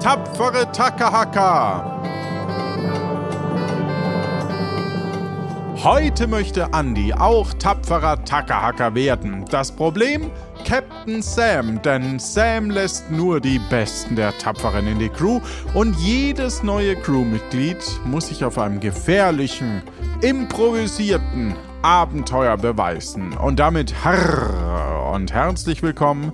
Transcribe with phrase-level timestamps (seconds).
[0.00, 2.00] tapfere Takahaka.
[5.84, 9.44] Heute möchte Andy auch tapferer Takahaka werden.
[9.50, 10.30] Das Problem?
[10.66, 15.40] Captain Sam, denn Sam lässt nur die Besten der Tapferen in die Crew
[15.74, 19.82] und jedes neue Crewmitglied muss sich auf einem gefährlichen,
[20.22, 23.32] improvisierten Abenteuer beweisen.
[23.34, 26.32] Und damit harr und herzlich willkommen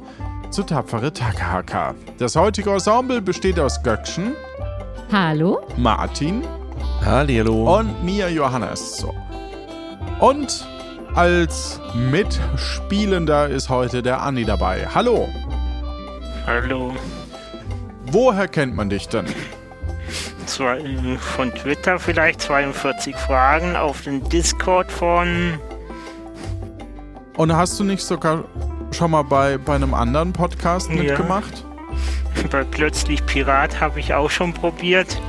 [0.51, 1.95] zu Tapfere Takahaka.
[2.19, 4.35] Das heutige Ensemble besteht aus Göckchen.
[5.13, 5.61] Hallo.
[5.77, 6.43] Martin.
[7.05, 7.79] Hallo.
[7.79, 8.99] Und mir, Johannes.
[8.99, 9.15] So.
[10.21, 10.67] Und
[11.15, 14.87] als Mitspielender ist heute der Andi dabei.
[14.95, 15.29] Hallo.
[16.47, 16.95] Hallo.
[18.07, 19.27] Woher kennt man dich denn?
[20.47, 20.81] Zwei,
[21.19, 25.59] von Twitter vielleicht 42 Fragen auf den Discord von.
[27.37, 28.45] Und hast du nicht sogar
[28.97, 30.97] schon mal bei, bei einem anderen Podcast Ja.
[30.97, 31.65] mitgemacht?
[32.51, 35.21] Bei Plötzlich Pirat habe ich auch schon probiert.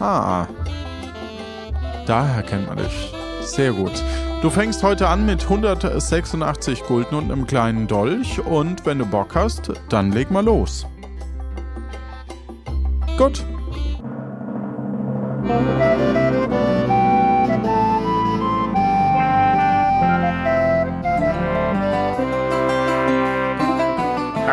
[0.00, 0.46] Ah.
[2.06, 3.12] Daher kennt man dich.
[3.42, 3.92] Sehr gut.
[4.42, 9.34] Du fängst heute an mit 186 Gulden und einem kleinen Dolch und wenn du Bock
[9.34, 10.86] hast, dann leg mal los.
[13.16, 13.44] Gut.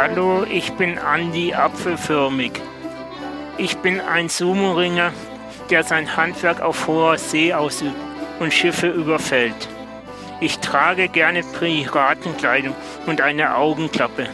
[0.08, 2.52] Hallo, ich bin Andi Apfelförmig.
[3.58, 5.12] Ich bin ein Sumo-Ringer,
[5.72, 7.96] der sein Handwerk auf hoher See ausübt
[8.40, 9.68] und Schiffe überfällt.
[10.42, 12.76] Ich trage gerne Piratenkleidung
[13.08, 14.28] und eine Augenklappe.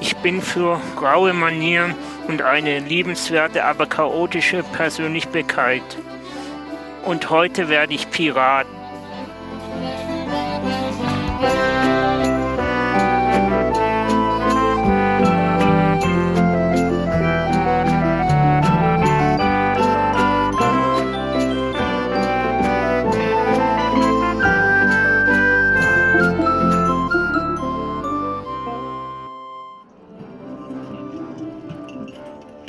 [0.00, 1.94] Ich bin für raue Manieren
[2.26, 5.82] und eine liebenswerte, aber chaotische Persönlichkeit.
[7.04, 8.66] Und heute werde ich Pirat.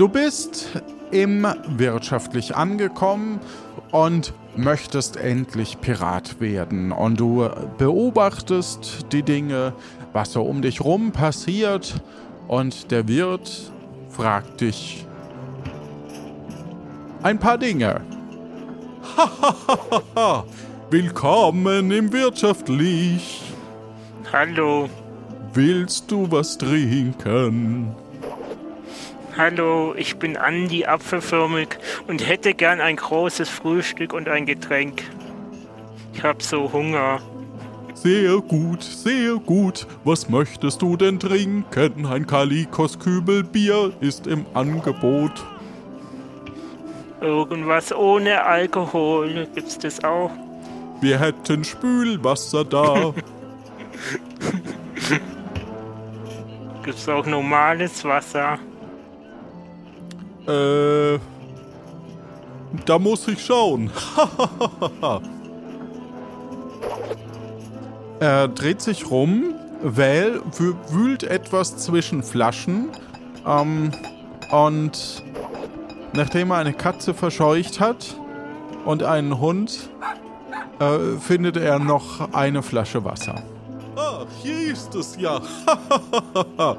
[0.03, 0.67] Du bist
[1.11, 3.39] im wirtschaftlich angekommen
[3.93, 6.91] und möchtest endlich Pirat werden.
[6.91, 9.71] Und du beobachtest die Dinge,
[10.11, 12.03] was so um dich rum passiert.
[12.49, 13.71] Und der Wirt
[14.09, 15.07] fragt dich
[17.21, 18.01] ein paar Dinge.
[20.89, 23.41] Willkommen im Wirtschaftlich.
[24.33, 24.89] Hallo,
[25.53, 27.95] Willst du was trinken?
[29.37, 31.77] Hallo, ich bin Andi Apfelförmig
[32.07, 35.03] und hätte gern ein großes Frühstück und ein Getränk.
[36.13, 37.19] Ich hab so Hunger.
[37.93, 39.87] Sehr gut, sehr gut.
[40.03, 42.05] Was möchtest du denn trinken?
[42.05, 45.31] Ein Kalikos Kübelbier ist im Angebot.
[47.21, 49.47] Irgendwas ohne Alkohol.
[49.55, 50.31] Gibt's das auch?
[50.99, 53.13] Wir hätten Spülwasser da.
[56.83, 58.59] Gibt's auch normales Wasser?
[60.47, 61.19] Äh.
[62.85, 63.91] Da muss ich schauen.
[68.19, 72.89] er dreht sich rum, wähl, wü- wühlt etwas zwischen Flaschen
[73.45, 73.91] ähm,
[74.51, 75.23] und
[76.13, 78.15] nachdem er eine Katze verscheucht hat
[78.85, 79.89] und einen Hund,
[80.79, 83.35] äh, findet er noch eine Flasche Wasser.
[83.95, 85.41] Ah, hier ist es ja.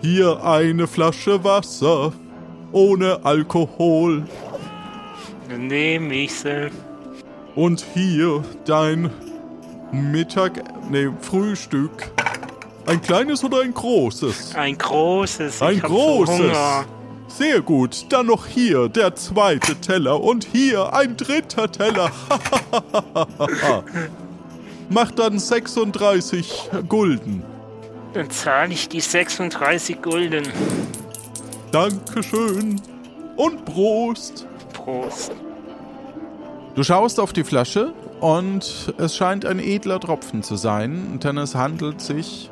[0.00, 2.12] hier eine Flasche Wasser
[2.72, 4.24] ohne Alkohol.
[5.48, 6.70] Dann nehme ich sie.
[7.54, 9.10] Und hier dein
[9.92, 12.10] Mittag, nee, Frühstück.
[12.86, 14.54] Ein kleines oder ein großes?
[14.54, 15.60] Ein großes.
[15.60, 16.56] Ein großes.
[17.28, 18.06] Sehr gut.
[18.10, 22.10] Dann noch hier der zweite Teller und hier ein dritter Teller.
[24.88, 27.42] Macht dann 36 Gulden.
[28.14, 30.48] Dann zahle ich die 36 Gulden.
[31.72, 32.80] Dankeschön.
[33.36, 34.46] Und Prost.
[34.72, 35.32] Prost.
[36.74, 41.54] Du schaust auf die Flasche und es scheint ein edler Tropfen zu sein, denn es
[41.54, 42.50] handelt sich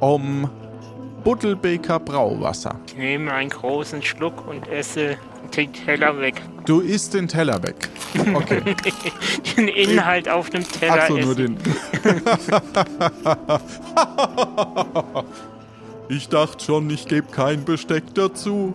[0.00, 0.50] um
[1.24, 2.80] Buttelbeker Brauwasser.
[2.86, 5.16] Ich nehme einen großen Schluck und esse
[5.56, 6.42] den Teller weg.
[6.66, 7.88] Du isst den Teller weg.
[8.34, 8.60] Okay.
[9.56, 11.56] Den Inhalt auf dem Teller Achso, nur den.
[16.12, 18.74] ich dachte schon, ich gebe kein Besteck dazu.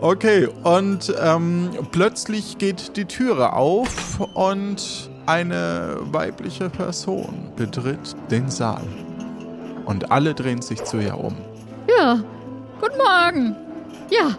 [0.00, 8.82] Okay, und ähm, plötzlich geht die Türe auf und eine weibliche Person betritt den Saal.
[9.86, 11.34] Und alle drehen sich zu ihr um.
[11.88, 12.22] Ja,
[12.80, 13.56] guten Morgen.
[14.10, 14.36] Ja,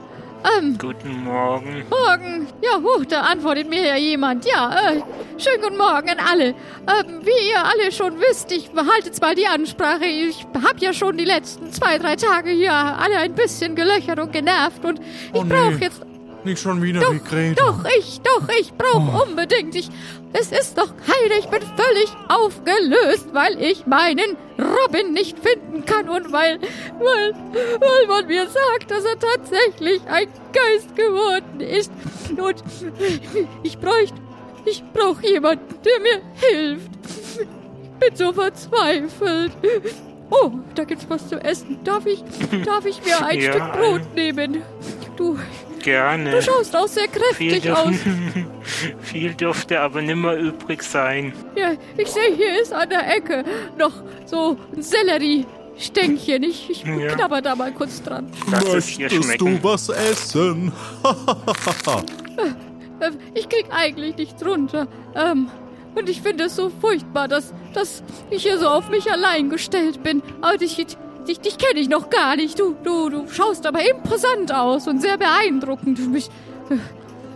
[0.59, 1.83] ähm, Guten Morgen.
[1.89, 2.47] Morgen.
[2.61, 4.45] Ja, huch, da antwortet mir ja jemand.
[4.45, 5.01] Ja, äh,
[5.37, 6.45] schönen guten Morgen an alle.
[6.45, 11.17] Ähm, wie ihr alle schon wisst, ich behalte zwar die Ansprache, ich hab ja schon
[11.17, 15.43] die letzten zwei, drei Tage hier alle ein bisschen gelöchert und genervt und ich Oh,
[15.43, 15.49] nee.
[15.53, 16.01] brauche jetzt
[16.45, 17.63] Nicht schon wieder doch, die Greta.
[17.63, 19.75] doch, ich, doch, ich brauche unbedingt.
[19.75, 19.89] Ich,
[20.33, 26.07] es ist doch heile, ich bin völlig aufgelöst, weil ich meinen Robin nicht finden kann
[26.07, 26.59] und weil,
[26.99, 27.33] weil,
[27.79, 31.91] weil man mir sagt, dass er tatsächlich ein Geist geworden ist.
[32.37, 32.63] Und
[33.63, 34.15] ich bräuchte,
[34.65, 36.89] ich brauche jemanden, der mir hilft.
[37.83, 39.51] Ich bin so verzweifelt.
[40.29, 41.79] Oh, da gibt's was zu essen.
[41.83, 42.23] Darf ich,
[42.65, 44.61] darf ich mir ein Ja, Stück Brot nehmen?
[45.15, 45.37] Du,
[45.85, 46.31] Gerne.
[46.31, 47.03] Du schaust auch sehr
[47.37, 47.87] viel, kräftig aus.
[47.87, 48.45] dürf-
[49.03, 51.31] viel dürfte aber nimmer übrig sein.
[51.55, 53.43] Ja, ich sehe, hier ist an der Ecke
[53.77, 53.91] noch
[54.25, 56.41] so ein Sellerie-Stänkchen.
[56.43, 57.13] Ich, ich Ja.
[57.13, 58.31] knabber da mal kurz dran.
[58.51, 58.63] Lass
[58.97, 60.71] Möchtest du was essen?
[62.99, 64.87] Äh, Ich krieg eigentlich nichts runter.
[65.15, 65.49] Ähm,
[65.95, 70.01] und ich finde es so furchtbar, dass, dass ich hier so auf mich allein gestellt
[70.03, 70.21] bin.
[70.41, 70.85] Aber dich,
[71.25, 72.59] dich, dich kenne ich noch gar nicht.
[72.59, 75.97] Du, du, du schaust aber imposant aus und sehr beeindruckend.
[75.99, 76.29] Du Mich,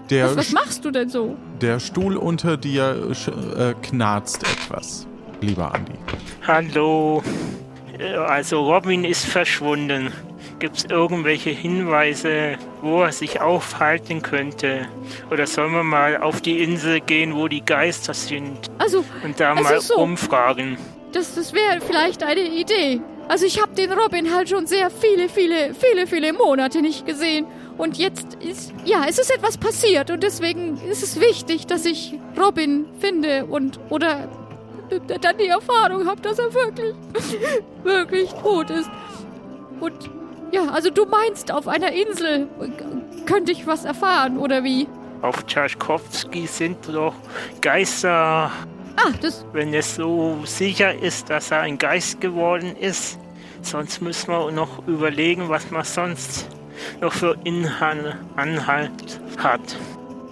[0.10, 1.36] Der, was, was machst du denn so?
[1.62, 5.06] der Stuhl unter dir sch- äh, knarzt etwas,
[5.42, 5.92] lieber Andi.
[6.48, 7.22] Hallo.
[7.98, 10.12] Äh, Also Robin ist verschwunden.
[10.60, 14.88] Gibt es irgendwelche Hinweise, wo er sich aufhalten könnte?
[15.32, 19.56] Oder sollen wir mal auf die Insel gehen, wo die Geister sind Also, und da
[19.56, 19.96] mal so.
[19.96, 20.78] umfragen?
[21.14, 23.00] Das, das wäre vielleicht eine Idee.
[23.30, 27.46] Also ich habe den Robin halt schon sehr viele, viele, viele, viele Monate nicht gesehen.
[27.78, 32.20] Und jetzt ist, ja, es ist etwas passiert und deswegen ist es wichtig, dass ich
[32.38, 34.28] Robin finde und oder
[35.22, 36.96] dann die Erfahrung habe, dass er wirklich,
[37.84, 38.90] wirklich tot ist.
[39.80, 39.94] Und
[40.52, 42.48] ja, also du meinst, auf einer Insel
[43.28, 44.88] könnte ich was erfahren oder wie?
[45.22, 47.14] Auf Tchaikovsky sind doch
[47.62, 48.52] Geister,
[48.96, 53.18] Ah, das, wenn es so sicher ist, dass er ein Geist geworden ist.
[53.62, 56.48] Sonst müssen wir noch überlegen, was man sonst
[57.02, 59.78] noch für Inhalt Anhalt hat.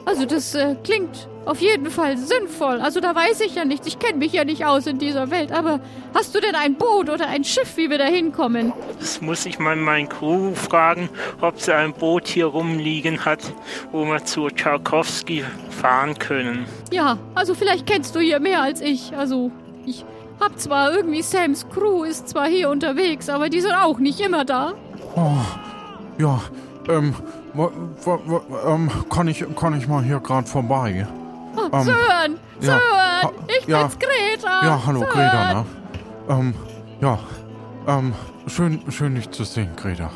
[0.06, 2.82] Also das äh, klingt auf jeden Fall sinnvoll.
[2.82, 3.88] Also da weiß ich ja nichts.
[3.88, 5.52] Ich kenne mich ja nicht aus in dieser Welt.
[5.52, 5.80] Aber
[6.14, 8.74] hast du denn ein Boot oder ein Schiff, wie wir da hinkommen?
[9.00, 11.10] Das muss ich mal meinen Crew fragen,
[11.40, 13.40] ob sie ein Boot hier rumliegen hat,
[13.92, 16.66] wo wir zu Tchaikovsky fahren können.
[16.92, 19.16] Ja, also vielleicht kennst du hier mehr als ich.
[19.16, 19.52] Also
[19.86, 20.04] ich
[20.42, 24.44] hab zwar irgendwie Sams Crew ist zwar hier unterwegs, aber die sind auch nicht immer
[24.44, 24.74] da.
[25.16, 25.38] Oh,
[26.18, 26.42] ja,
[26.90, 27.16] ähm,
[27.54, 27.72] wo,
[28.04, 31.08] wo, wo, ähm, kann ich, kann ich mal hier gerade vorbei?
[31.74, 33.80] Ähm, Sören, ja, Sören, ich ja.
[33.84, 34.66] bin's Greta.
[34.66, 35.12] Ja, hallo Sören.
[35.14, 35.66] Greta, ne?
[36.30, 36.54] Ähm,
[37.02, 37.20] ja,
[37.88, 38.14] ähm,
[38.48, 40.10] schön, schön dich zu sehen, Greta.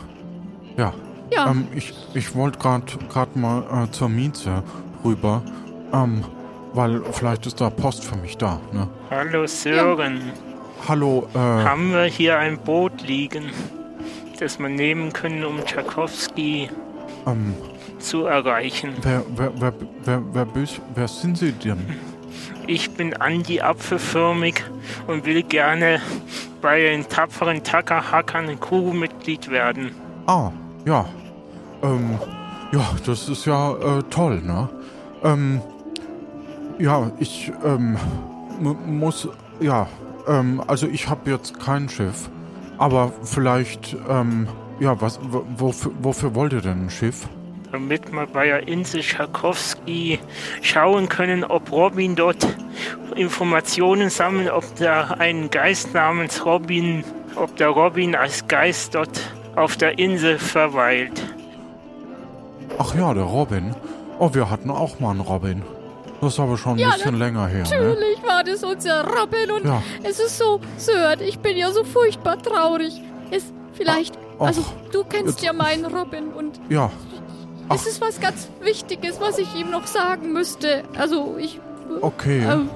[0.77, 0.94] Ja,
[1.31, 4.63] Ja, ähm, ich, ich wollte gerade grad mal äh, zur Mieze
[5.03, 5.42] rüber,
[5.94, 6.24] ähm,
[6.74, 8.88] weil vielleicht ist da Post für mich da, ne?
[9.09, 10.31] Hallo Sören,
[10.88, 13.51] Hallo, äh, haben wir hier ein Boot liegen,
[14.39, 16.69] das wir nehmen können, um Tchaikovsky
[17.27, 17.54] ähm,
[18.01, 18.94] zu erreichen?
[19.01, 19.74] wer, wer, wer,
[20.06, 21.80] wer, wer, bist- wer sind Sie denn?
[22.68, 24.63] Ich bin Andi Apfelförmig
[25.07, 26.00] und will gerne
[26.62, 29.92] bei den tapferen Tackerhackern ein Crewmitglied werden.
[30.28, 30.52] Ah,
[30.85, 31.06] ja.
[31.83, 32.18] Ähm,
[32.71, 34.69] ja, das ist ja äh, toll, ne?
[35.23, 35.59] Ähm,
[36.80, 37.97] ja, ich ähm,
[38.59, 39.28] mu- muss,
[39.59, 39.87] ja,
[40.28, 42.30] ähm, also ich habe jetzt kein Schiff,
[42.78, 44.47] aber vielleicht, ähm,
[44.80, 47.28] ja, was, wo- wofür, wofür wollt ihr denn ein Schiff?
[47.71, 50.19] Damit wir bei der Insel Tchaikovsky
[50.61, 52.45] schauen können, ob Robin dort
[53.16, 57.04] Informationen sammelt, ob da ein Geist namens Robin,
[57.35, 59.19] ob der Robin als Geist dort
[59.56, 61.21] auf der Insel verweilt.
[62.78, 63.75] Ach ja, der Robin.
[64.19, 65.61] Oh, wir hatten auch mal einen Robin.
[66.21, 67.87] Das ist aber schon ein Ja, bisschen länger her, ne?
[67.87, 69.81] natürlich war das unser Robin und Ja.
[70.04, 73.01] es ist so, Sören, ich bin ja so furchtbar traurig.
[73.31, 76.92] Es vielleicht, Ach, also du kennst jetzt- ja meinen Robin und Ja,
[77.71, 77.75] Ach.
[77.75, 80.83] es ist was ganz Wichtiges, was ich ihm noch sagen müsste.
[80.97, 81.59] Also ich.
[82.01, 82.44] okay.
[82.44, 82.69] Ähm,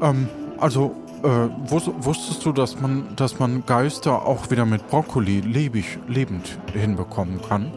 [0.00, 0.10] ja.
[0.10, 0.28] Ähm,
[0.58, 1.28] also, äh,
[1.70, 7.40] wus wusstest du, dass man, dass man Geister auch wieder mit Brokkoli lebig, lebend hinbekommen
[7.48, 7.72] kann?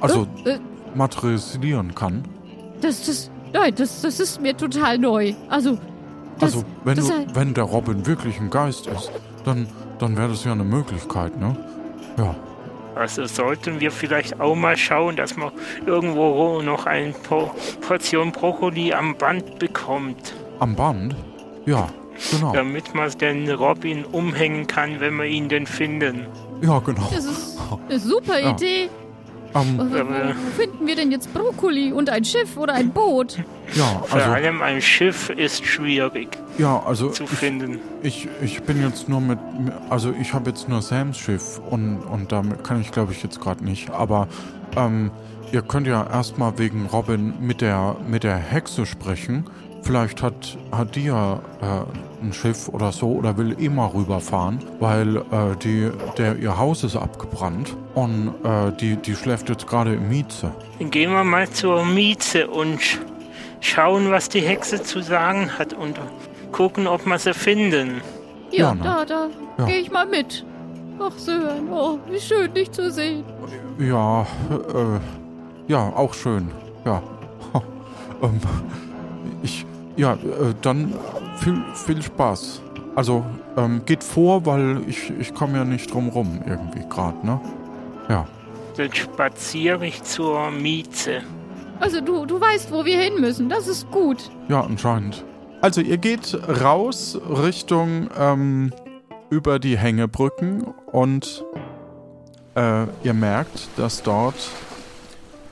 [0.00, 0.58] Also, Äh,
[0.94, 2.24] materialisieren kann?
[2.80, 5.34] das, das, nein, das, das ist mir total neu.
[5.48, 5.78] Also,
[6.38, 9.10] das, also, wenn, das, du, wenn der Robin wirklich ein Geist ist,
[9.44, 9.66] dann,
[9.98, 11.56] dann wäre das ja eine Möglichkeit, ne?
[12.16, 12.34] Ja.
[12.98, 15.52] Also sollten wir vielleicht auch mal schauen, dass man
[15.86, 17.50] irgendwo noch eine po
[17.86, 21.14] Portion Brokkoli am Band bekommt, Am Band?
[21.64, 21.88] Ja,
[22.32, 22.52] genau.
[22.52, 26.26] damit man den Robin umhängen kann, wenn wir ihn denn finden.
[26.60, 27.08] Ja, genau.
[27.14, 28.50] das ist eine super Ja.
[28.50, 28.88] Idee.
[29.52, 33.38] Wo, wo, wo finden wir denn jetzt Brokkoli und ein Schiff oder ein Boot?
[33.74, 37.80] ja, Vor also, allem ein Schiff ist schwierig ja, also zu ich, finden.
[38.02, 39.38] ich, ich bin jetzt nur mit,
[39.88, 43.40] also ich habe jetzt nur Sams Schiff und, und damit kann ich glaube ich jetzt
[43.40, 43.90] gerade nicht.
[43.90, 44.28] Aber
[44.76, 45.10] ähm,
[45.52, 49.44] ihr könnt ja erstmal wegen Robin mit der, mit der Hexe sprechen.
[49.82, 55.16] Vielleicht hat, hat die ja äh, ein Schiff oder so oder will mal rüberfahren, weil
[55.18, 60.08] äh, die, der, ihr Haus ist abgebrannt und äh, die, die schläft jetzt gerade im
[60.08, 60.52] Mieze.
[60.78, 62.98] Dann gehen wir mal zur Mieze und sch-
[63.60, 66.00] schauen, was die Hexe zu sagen hat und
[66.52, 68.00] gucken, ob wir sie finden.
[68.50, 68.80] Ja, Ja, ne?
[68.82, 69.64] da, da Ja.
[69.66, 70.44] gehe ich mal mit.
[71.00, 73.22] Ach, Sören, oh, wie schön, dich zu sehen.
[73.78, 74.98] Ja, äh,
[75.70, 76.50] ja, auch schön.
[76.84, 77.00] Ja.
[78.22, 78.40] ähm,
[79.42, 79.64] ich,
[79.98, 80.94] ja, äh, dann
[81.36, 82.62] viel, viel Spaß.
[82.96, 83.24] Also,
[83.56, 87.40] ähm, geht vor, weil ich, ich komme ja nicht drum rum irgendwie gerade, ne?
[88.08, 88.26] Ja.
[88.76, 91.20] Dann spaziere ich zur Mieze.
[91.80, 93.48] Also du, du weißt, wo wir hin müssen.
[93.48, 94.30] Das ist gut.
[94.48, 95.24] Ja, anscheinend.
[95.60, 98.72] Also, ihr geht raus Richtung, ähm,
[99.30, 100.62] über die Hängebrücken
[100.92, 101.44] und
[102.54, 104.36] äh, ihr merkt, dass dort,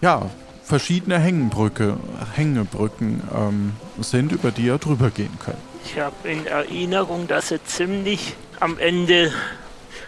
[0.00, 0.22] ja,
[0.66, 1.96] verschiedene Hängebrücke,
[2.34, 5.58] Hängebrücken ähm, sind, über die ihr drüber gehen könnt.
[5.84, 9.32] Ich habe in Erinnerung, dass er ziemlich am Ende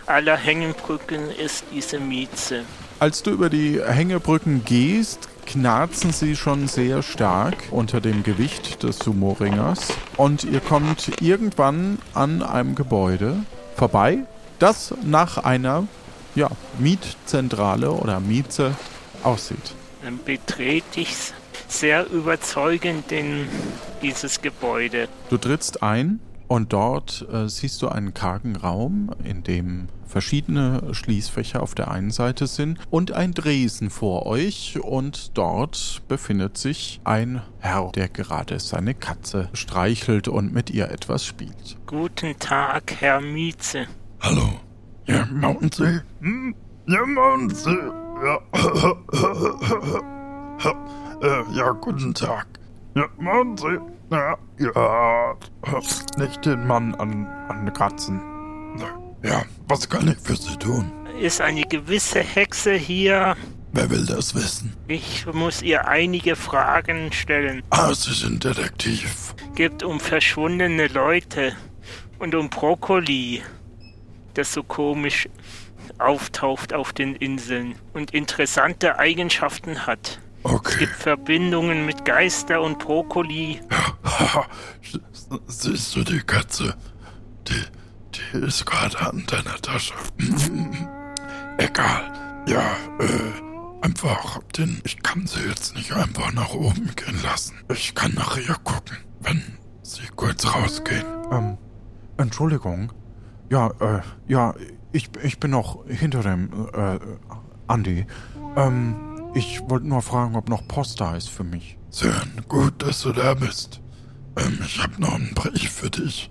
[0.06, 2.64] aller Hängebrücken ist, diese Mieze.
[2.98, 8.98] Als du über die Hängebrücken gehst, knarzen sie schon sehr stark unter dem Gewicht des
[8.98, 13.36] Sumo-Ringers und ihr kommt irgendwann an einem Gebäude
[13.76, 14.18] vorbei,
[14.58, 15.86] das nach einer
[16.34, 16.48] ja,
[16.78, 18.74] Mietzentrale oder Mieze
[19.22, 19.77] aussieht.
[20.08, 21.34] Dann betrete ich
[21.68, 23.46] sehr überzeugend in
[24.00, 25.06] dieses Gebäude.
[25.28, 31.62] Du trittst ein und dort äh, siehst du einen kargen Raum, in dem verschiedene Schließfächer
[31.62, 37.42] auf der einen Seite sind und ein Dresen vor euch und dort befindet sich ein
[37.58, 41.76] Herr, der gerade seine Katze streichelt und mit ihr etwas spielt.
[41.86, 43.88] Guten Tag, Herr Mieze.
[44.20, 44.54] Hallo.
[45.06, 46.00] Ja, Mountainsee.
[46.22, 46.54] Hm?
[46.86, 48.07] Ja, Mountainsee.
[48.24, 48.40] Ja.
[51.22, 52.46] äh, ja, guten Tag.
[52.94, 53.80] Ja, Mountainsee.
[54.10, 55.36] Ja, ja.
[56.16, 58.20] Nicht den Mann an, an Katzen.
[59.22, 60.90] Ja, was kann ich für Sie tun?
[61.20, 63.36] Ist eine gewisse Hexe hier.
[63.72, 64.74] Wer will das wissen?
[64.86, 67.62] Ich muss ihr einige Fragen stellen.
[67.70, 69.34] Ah, Sie sind Detektiv.
[69.54, 71.54] Gibt um verschwundene Leute
[72.18, 73.42] und um Brokkoli,
[74.34, 75.28] das so komisch
[76.00, 80.20] auftaucht auf den Inseln und interessante Eigenschaften hat.
[80.44, 80.78] Es Okay.
[80.78, 83.60] gibt Verbindungen mit Geister und Brokkoli.
[84.04, 84.46] Haha,
[85.46, 86.74] siehst du die Katze?
[87.48, 87.62] Die,
[88.14, 89.94] die ist gerade an deiner Tasche.
[91.58, 92.12] Egal.
[92.46, 92.62] Ja,
[93.00, 94.80] äh, einfach den.
[94.84, 97.56] Ich kann sie jetzt nicht einfach nach oben gehen lassen.
[97.72, 99.42] Ich kann nach ihr gucken, wenn
[99.82, 101.04] sie kurz rausgehen.
[101.32, 101.58] Ähm,
[102.16, 102.92] Entschuldigung.
[103.50, 104.54] Ja, äh, ja,
[104.98, 106.98] ich, ich bin noch hinter dem, äh,
[107.68, 108.06] Andi.
[108.56, 108.96] Ähm,
[109.34, 111.78] ich wollte nur fragen, ob noch Post da ist für mich.
[111.90, 113.80] Sören, gut, dass du da bist.
[114.36, 116.30] Ähm, ich habe noch einen Brief für dich.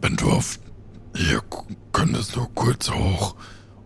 [0.00, 0.58] Wenn du auf.
[1.16, 1.42] Hier
[1.92, 3.34] könntest du kurz hoch,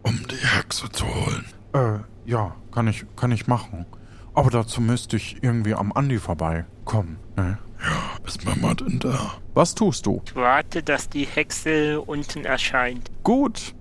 [0.02, 1.44] um die Hexe zu holen.
[1.72, 3.86] Äh, ja, kann ich, kann ich machen.
[4.34, 7.58] Aber dazu müsste ich irgendwie am Andi vorbeikommen, ne?
[7.82, 9.32] Ja, ist Mama denn da?
[9.54, 10.22] Was tust du?
[10.24, 13.10] Ich warte, dass die Hexe unten erscheint.
[13.24, 13.74] Gut.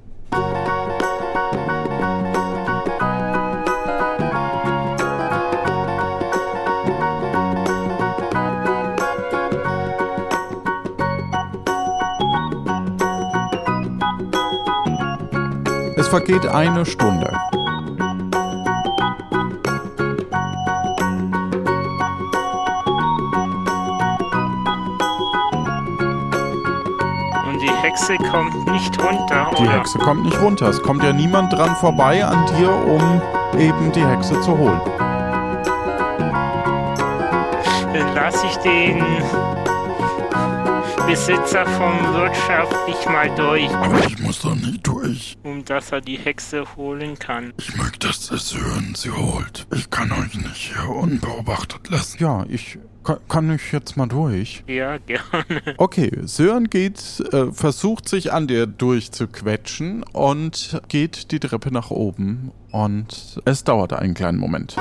[16.02, 17.32] Es vergeht eine Stunde.
[28.12, 29.72] Hexe kommt nicht runter, Die oder?
[29.80, 30.68] Hexe kommt nicht runter.
[30.70, 33.22] Es kommt ja niemand dran vorbei an dir, um
[33.60, 34.82] eben die Hexe zu holen.
[37.94, 39.04] Dann lasse ich den
[41.08, 45.38] Besitzer vom wirtschaftlich mal durch, Aber ich muss doch nicht durch.
[45.44, 47.54] um dass er die Hexe holen kann.
[47.58, 49.68] Ich möchte, dass der Sören sie holt.
[49.74, 52.18] Ich kann euch nicht hier unbeobachtet lassen.
[52.22, 54.64] Ja, ich kann, kann ich jetzt mal durch.
[54.68, 55.62] Ja, gerne.
[55.78, 62.52] Okay, Sören geht, äh, versucht sich an dir durchzuquetschen und geht die Treppe nach oben.
[62.72, 64.76] Und es dauert einen kleinen Moment.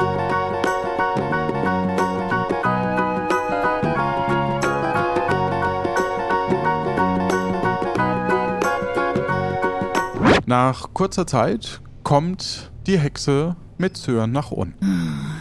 [10.47, 15.40] Nach kurzer Zeit kommt die Hexe mit Sören nach unten.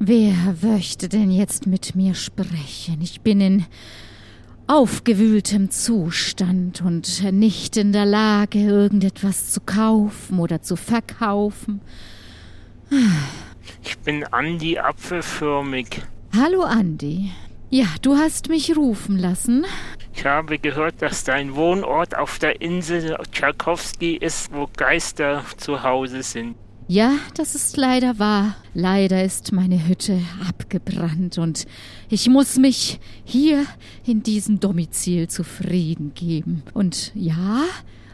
[0.00, 3.00] Wer möchte denn jetzt mit mir sprechen?
[3.02, 3.66] Ich bin in
[4.68, 11.80] aufgewühltem Zustand und nicht in der Lage, irgendetwas zu kaufen oder zu verkaufen.
[13.82, 16.02] Ich bin Andi Apfelförmig.
[16.32, 17.32] Hallo Andi.
[17.68, 19.66] Ja, du hast mich rufen lassen.
[20.14, 26.22] Ich habe gehört, dass dein Wohnort auf der Insel Tchaikovsky ist, wo Geister zu Hause
[26.22, 26.54] sind.
[26.90, 28.56] Ja, das ist leider wahr.
[28.72, 31.66] Leider ist meine Hütte abgebrannt und
[32.08, 33.66] ich muss mich hier
[34.06, 36.62] in diesem Domizil zufrieden geben.
[36.72, 37.64] Und ja,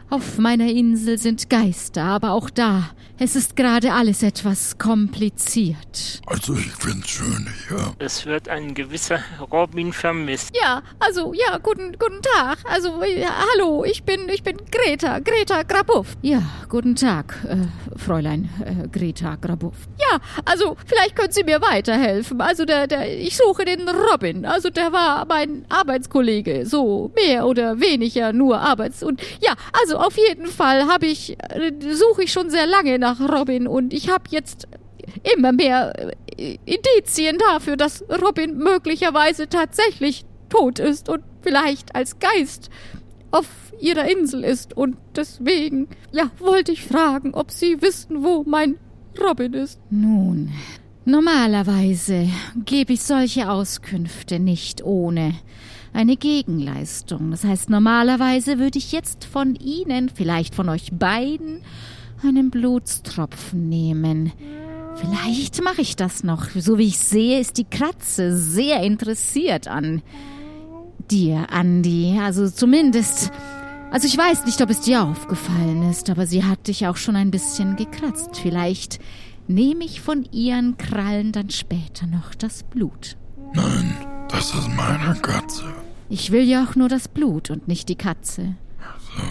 [0.09, 6.21] auf meiner Insel sind Geister, aber auch da, es ist gerade alles etwas kompliziert.
[6.25, 7.93] Also ich find's schön hier.
[7.97, 9.19] Es wird ein gewisser
[9.51, 10.51] Robin vermisst.
[10.53, 12.57] Ja, also ja, guten guten Tag.
[12.65, 16.17] Also äh, hallo, ich bin ich bin Greta, Greta Grabuff.
[16.21, 17.55] Ja, guten Tag, äh,
[17.97, 19.87] Fräulein äh, Greta Grabuff.
[19.97, 22.41] Ja, also vielleicht können Sie mir weiterhelfen.
[22.41, 24.45] Also der der ich suche den Robin.
[24.45, 30.17] Also der war mein Arbeitskollege, so mehr oder weniger nur Arbeits und ja, also auf
[30.17, 34.23] jeden Fall habe ich äh, suche ich schon sehr lange nach Robin und ich habe
[34.29, 34.67] jetzt
[35.35, 35.93] immer mehr
[36.37, 42.69] äh, Indizien dafür, dass Robin möglicherweise tatsächlich tot ist und vielleicht als Geist
[43.31, 43.47] auf
[43.79, 44.75] ihrer Insel ist.
[44.75, 48.77] Und deswegen, ja, wollte ich fragen, ob Sie wissen, wo mein
[49.19, 49.79] Robin ist.
[49.89, 50.51] Nun,
[51.05, 52.29] normalerweise
[52.65, 55.35] gebe ich solche Auskünfte nicht ohne
[55.95, 57.31] eine Gegenleistung.
[57.31, 61.61] Das heißt, normalerweise würde ich jetzt von Ihnen, vielleicht von euch beiden,
[62.23, 64.31] einen Blutstropfen nehmen.
[64.95, 66.49] Vielleicht mache ich das noch.
[66.49, 70.01] So wie ich sehe, ist die Katze sehr interessiert an
[71.09, 72.19] dir, Andi.
[72.21, 73.31] Also zumindest.
[73.91, 77.15] Also ich weiß nicht, ob es dir aufgefallen ist, aber sie hat dich auch schon
[77.15, 78.37] ein bisschen gekratzt.
[78.41, 78.99] Vielleicht
[79.47, 83.15] nehme ich von ihren Krallen dann später noch das Blut.
[83.53, 83.95] Nein,
[84.27, 85.84] das ist meine Katze.
[86.09, 88.55] Ich will ja auch nur das Blut und nicht die Katze.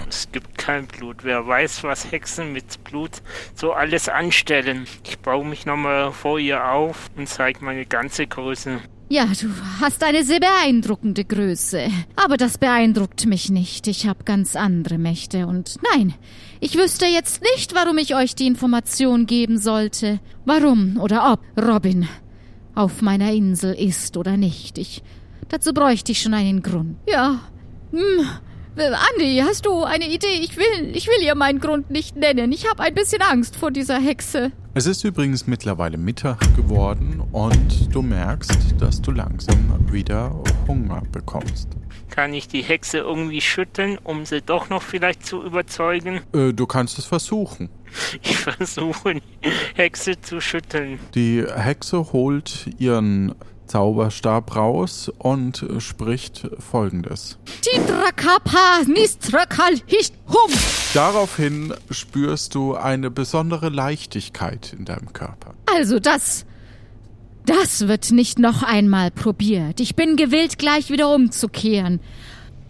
[0.08, 1.18] Es gibt kein Blut.
[1.22, 3.22] Wer weiß, was Hexen mit Blut
[3.54, 4.86] so alles anstellen.
[5.04, 8.80] Ich baue mich nochmal vor ihr auf und zeige meine ganze Größe.
[9.10, 9.48] Ja, du
[9.80, 11.88] hast eine sehr beeindruckende Größe.
[12.16, 13.86] Aber das beeindruckt mich nicht.
[13.86, 15.46] Ich habe ganz andere Mächte.
[15.46, 16.14] Und nein,
[16.60, 20.20] ich wüsste jetzt nicht, warum ich euch die Information geben sollte.
[20.46, 22.08] Warum oder ob Robin
[22.74, 24.78] auf meiner Insel ist oder nicht.
[24.78, 25.02] Ich.
[25.54, 26.96] Dazu bräuchte ich schon einen Grund.
[27.08, 27.38] Ja.
[27.92, 28.26] Hm.
[28.74, 30.40] Äh, Andi, hast du eine Idee?
[30.42, 32.50] Ich will, ich will ihr meinen Grund nicht nennen.
[32.50, 34.50] Ich habe ein bisschen Angst vor dieser Hexe.
[34.74, 40.34] Es ist übrigens mittlerweile Mittag geworden und du merkst, dass du langsam wieder
[40.66, 41.68] Hunger bekommst.
[42.10, 46.22] Kann ich die Hexe irgendwie schütteln, um sie doch noch vielleicht zu überzeugen?
[46.32, 47.68] Äh, du kannst es versuchen.
[48.24, 49.22] Ich versuche, die
[49.76, 50.98] Hexe zu schütteln.
[51.14, 53.36] Die Hexe holt ihren
[53.66, 57.38] Zauberstab raus und spricht folgendes.
[60.94, 65.54] Daraufhin spürst du eine besondere Leichtigkeit in deinem Körper.
[65.66, 66.46] Also das.
[67.46, 69.80] Das wird nicht noch einmal probiert.
[69.80, 72.00] Ich bin gewillt, gleich wieder umzukehren.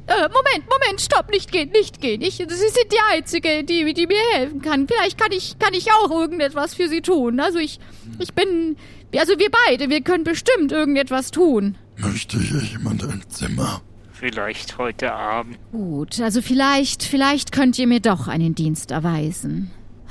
[0.07, 2.21] Äh, Moment, Moment, stopp, nicht gehen, nicht gehen.
[2.21, 4.87] Ich, Sie sind die Einzige, die, die mir helfen kann.
[4.87, 7.41] Vielleicht kann ich, kann ich auch irgendetwas für Sie tun.
[7.41, 7.81] Also ich,
[8.19, 8.77] ich bin,
[9.17, 11.77] also wir beide, wir können bestimmt irgendetwas tun.
[11.97, 13.81] Möchte hier jemand ein Zimmer?
[14.13, 15.59] Vielleicht heute Abend.
[15.73, 19.71] Gut, also vielleicht, vielleicht könnt ihr mir doch einen Dienst erweisen.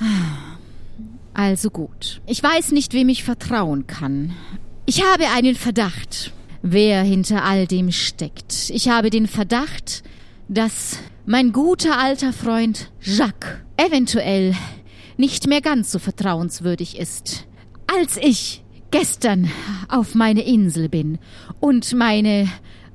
[1.36, 2.20] Also gut.
[2.26, 4.36] Ich weiß nicht, wem ich vertrauen kann.
[4.86, 6.32] Ich habe einen Verdacht,
[6.66, 8.70] wer hinter all dem steckt.
[8.70, 10.02] Ich habe den Verdacht,
[10.48, 14.54] dass mein guter alter Freund Jacques eventuell
[15.18, 17.46] nicht mehr ganz so vertrauenswürdig ist.
[17.86, 19.50] Als ich gestern
[19.88, 21.18] auf meine Insel bin
[21.60, 22.48] und meine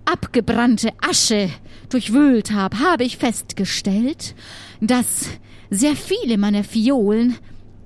[0.03, 1.49] abgebrannte Asche
[1.89, 4.34] durchwühlt habe, habe ich festgestellt,
[4.82, 5.27] dass
[5.69, 7.36] sehr viele meiner Fiolen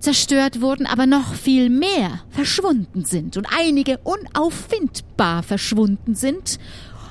[0.04, 6.60] zerstört wurden, aber noch viel mehr verschwunden sind und einige unauffindbar verschwunden sind,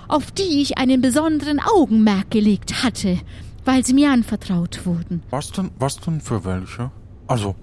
[0.09, 3.19] auf die ich einen besonderen Augenmerk gelegt hatte,
[3.65, 5.23] weil sie mir anvertraut wurden.
[5.31, 6.91] Was denn, was denn für welche?
[7.27, 7.55] Also,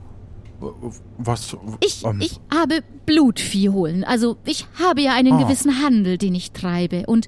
[1.18, 1.56] was.
[1.80, 4.04] Ich, ähm, ich habe Blutfiolen.
[4.04, 5.44] Also ich habe ja einen Ah.
[5.44, 7.06] gewissen Handel, den ich treibe.
[7.06, 7.28] Und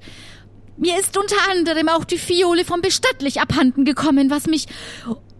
[0.76, 4.66] mir ist unter anderem auch die Fiole vom Bestattlich abhanden gekommen, was mich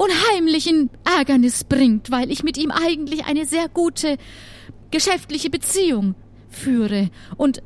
[0.03, 4.17] unheimlich in Ärgernis bringt, weil ich mit ihm eigentlich eine sehr gute
[4.91, 6.15] geschäftliche Beziehung
[6.51, 7.11] führe.
[7.37, 7.63] Und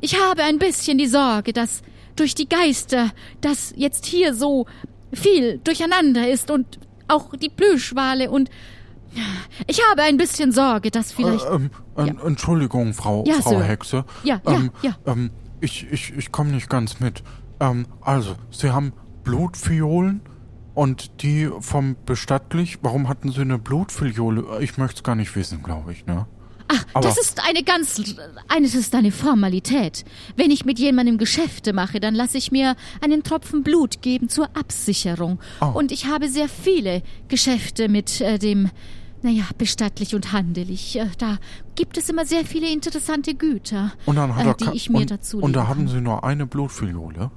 [0.00, 1.82] ich habe ein bisschen die Sorge, dass
[2.16, 4.66] durch die Geister, dass jetzt hier so
[5.12, 8.50] viel durcheinander ist und auch die Plüschwale und
[9.66, 11.44] Ich habe ein bisschen Sorge, dass vielleicht.
[11.44, 13.64] Äh, ähm, äh, Entschuldigung, Frau, Ja, Frau Sir.
[13.64, 14.04] Hexe.
[14.22, 14.96] Ja, ja, ähm, ja.
[15.04, 17.24] Ähm, ich ich, ich komme nicht ganz mit.
[17.58, 18.92] Ähm, also, Sie haben
[19.24, 20.20] Blutfiolen
[20.80, 22.78] und die vom Bestattlich.
[22.82, 24.44] Warum hatten Sie eine Blutfiole?
[24.60, 26.26] Ich möchte es gar nicht wissen, glaube ich, ne?
[26.72, 28.00] Ach, aber- das ist eine ganz,
[28.48, 30.04] eine, das ist eine Formalität.
[30.36, 34.46] Wenn ich mit jemandem Geschäfte mache, dann lasse ich mir einen Tropfen Blut geben zur
[34.56, 35.38] Absicherung.
[35.60, 35.66] Oh.
[35.78, 38.70] Und ich habe sehr viele Geschäfte mit äh, dem,
[39.22, 40.96] naja, bestattlich und handelig.
[40.96, 41.38] Äh, da
[41.74, 44.88] gibt es immer sehr viele interessante Güter, Und dann hat äh, er die ka- ich
[44.90, 45.88] mir und, dazu Und da kann.
[45.88, 47.30] Sie nur eine Blutfiliole?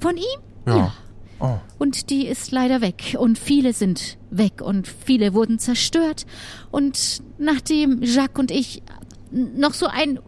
[0.00, 0.40] Von ihm?
[0.66, 0.92] Ja.
[1.38, 1.58] Oh.
[1.78, 3.16] Und die ist leider weg.
[3.18, 4.60] Und viele sind weg.
[4.62, 6.26] Und viele wurden zerstört.
[6.70, 8.82] Und nachdem Jacques und ich
[9.30, 10.18] noch so ein,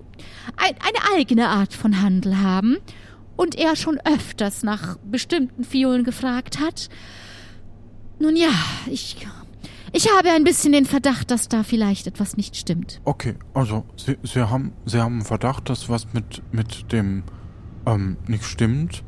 [0.56, 2.76] ein, eine eigene Art von Handel haben
[3.36, 6.88] und er schon öfters nach bestimmten Fiolen gefragt hat,
[8.18, 8.50] nun ja,
[8.86, 9.26] ich,
[9.92, 13.00] ich habe ein bisschen den Verdacht, dass da vielleicht etwas nicht stimmt.
[13.04, 17.22] Okay, also Sie, Sie haben Sie haben einen Verdacht, dass was mit mit dem
[17.86, 19.04] ähm, nicht stimmt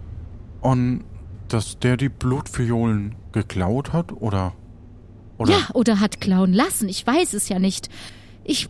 [0.60, 1.04] und
[1.52, 4.54] dass der die Blutfiolen geklaut hat oder
[5.40, 6.88] oder Ja, oder hat klauen lassen.
[6.88, 7.88] Ich weiß es ja nicht.
[8.44, 8.68] Ich,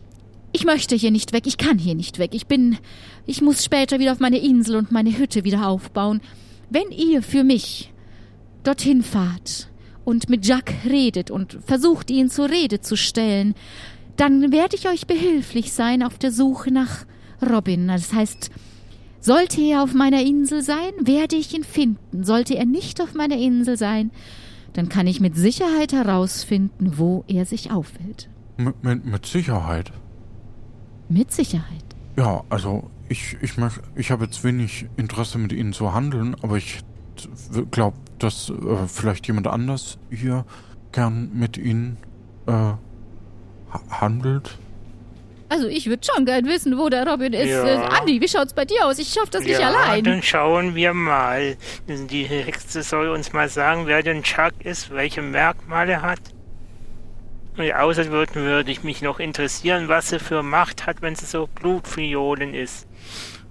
[0.53, 1.45] ich möchte hier nicht weg.
[1.45, 2.31] Ich kann hier nicht weg.
[2.33, 2.77] Ich bin,
[3.25, 6.21] ich muss später wieder auf meine Insel und meine Hütte wieder aufbauen.
[6.69, 7.91] Wenn ihr für mich
[8.63, 9.69] dorthin fahrt
[10.05, 13.53] und mit Jacques redet und versucht, ihn zur Rede zu stellen,
[14.15, 17.05] dann werde ich euch behilflich sein auf der Suche nach
[17.41, 17.89] Robin.
[17.89, 18.49] Das heißt,
[19.21, 22.23] sollte er auf meiner Insel sein, werde ich ihn finden.
[22.23, 24.11] Sollte er nicht auf meiner Insel sein,
[24.73, 28.29] dann kann ich mit Sicherheit herausfinden, wo er sich aufhält.
[28.57, 29.91] mit, mit, mit Sicherheit.
[31.07, 31.83] Mit Sicherheit.
[32.17, 36.57] Ja, also ich ich möch, ich habe jetzt wenig Interesse mit Ihnen zu handeln, aber
[36.57, 36.79] ich
[37.71, 40.45] glaube, dass äh, vielleicht jemand anders hier
[40.93, 41.97] gern mit Ihnen
[42.47, 42.77] äh, ha-
[43.89, 44.57] handelt.
[45.51, 47.49] Also ich würde schon gern wissen, wo der Robin ist.
[47.49, 47.65] Ja.
[47.65, 48.99] Äh, Andi, wie schaut's bei dir aus?
[48.99, 50.01] Ich schaff das nicht ja, allein.
[50.01, 51.57] dann schauen wir mal.
[51.89, 56.21] Die Hexe soll uns mal sagen, wer denn Chuck ist, welche Merkmale er hat.
[57.57, 61.47] Und außerdem würde ich mich noch interessieren, was sie für Macht hat, wenn sie so
[61.47, 62.87] Blutfiolen ist.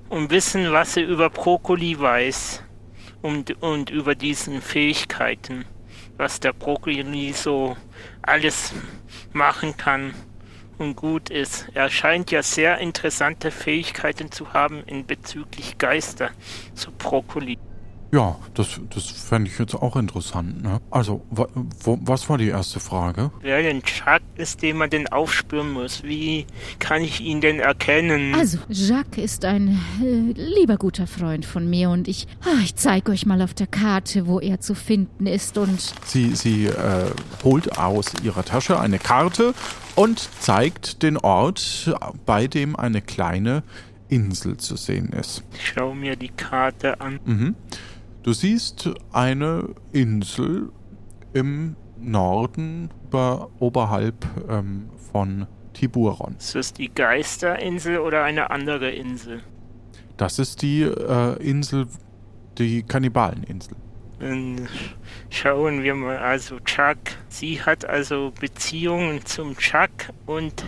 [0.08, 2.62] Und wissen, was sie über Brokkoli weiß.
[3.20, 5.66] Und, und über diesen Fähigkeiten.
[6.16, 7.76] Was der Brokkoli so
[8.22, 8.72] alles
[9.34, 10.14] machen kann
[10.80, 11.66] und gut ist.
[11.74, 16.30] Er scheint ja sehr interessante Fähigkeiten zu haben in bezüglich Geister
[16.74, 17.58] zu Brokkoli.
[18.12, 20.64] Ja, das, das fände ich jetzt auch interessant.
[20.64, 20.80] Ne?
[20.90, 21.46] Also, wa,
[21.84, 23.30] wo, was war die erste Frage?
[23.40, 26.02] Wer denn Chuck ist, den man denn aufspüren muss?
[26.02, 26.44] Wie
[26.80, 28.34] kann ich ihn denn erkennen?
[28.34, 33.12] Also, Jacques ist ein äh, lieber guter Freund von mir und ich, ah, ich zeige
[33.12, 37.12] euch mal auf der Karte, wo er zu finden ist und Sie, sie äh,
[37.44, 39.54] holt aus ihrer Tasche eine Karte
[39.96, 41.94] und zeigt den Ort,
[42.26, 43.62] bei dem eine kleine
[44.08, 45.44] Insel zu sehen ist.
[45.54, 47.20] Ich schau mir die Karte an.
[47.24, 47.54] Mhm.
[48.22, 50.70] Du siehst eine Insel
[51.32, 56.36] im Norden über, oberhalb ähm, von Tiburon.
[56.38, 59.42] Ist das die Geisterinsel oder eine andere Insel?
[60.16, 61.86] Das ist die äh, Insel,
[62.58, 63.76] die Kannibaleninsel.
[64.20, 64.68] Dann
[65.30, 66.18] schauen wir mal.
[66.18, 70.64] Also Chuck, sie hat also Beziehungen zum Chuck und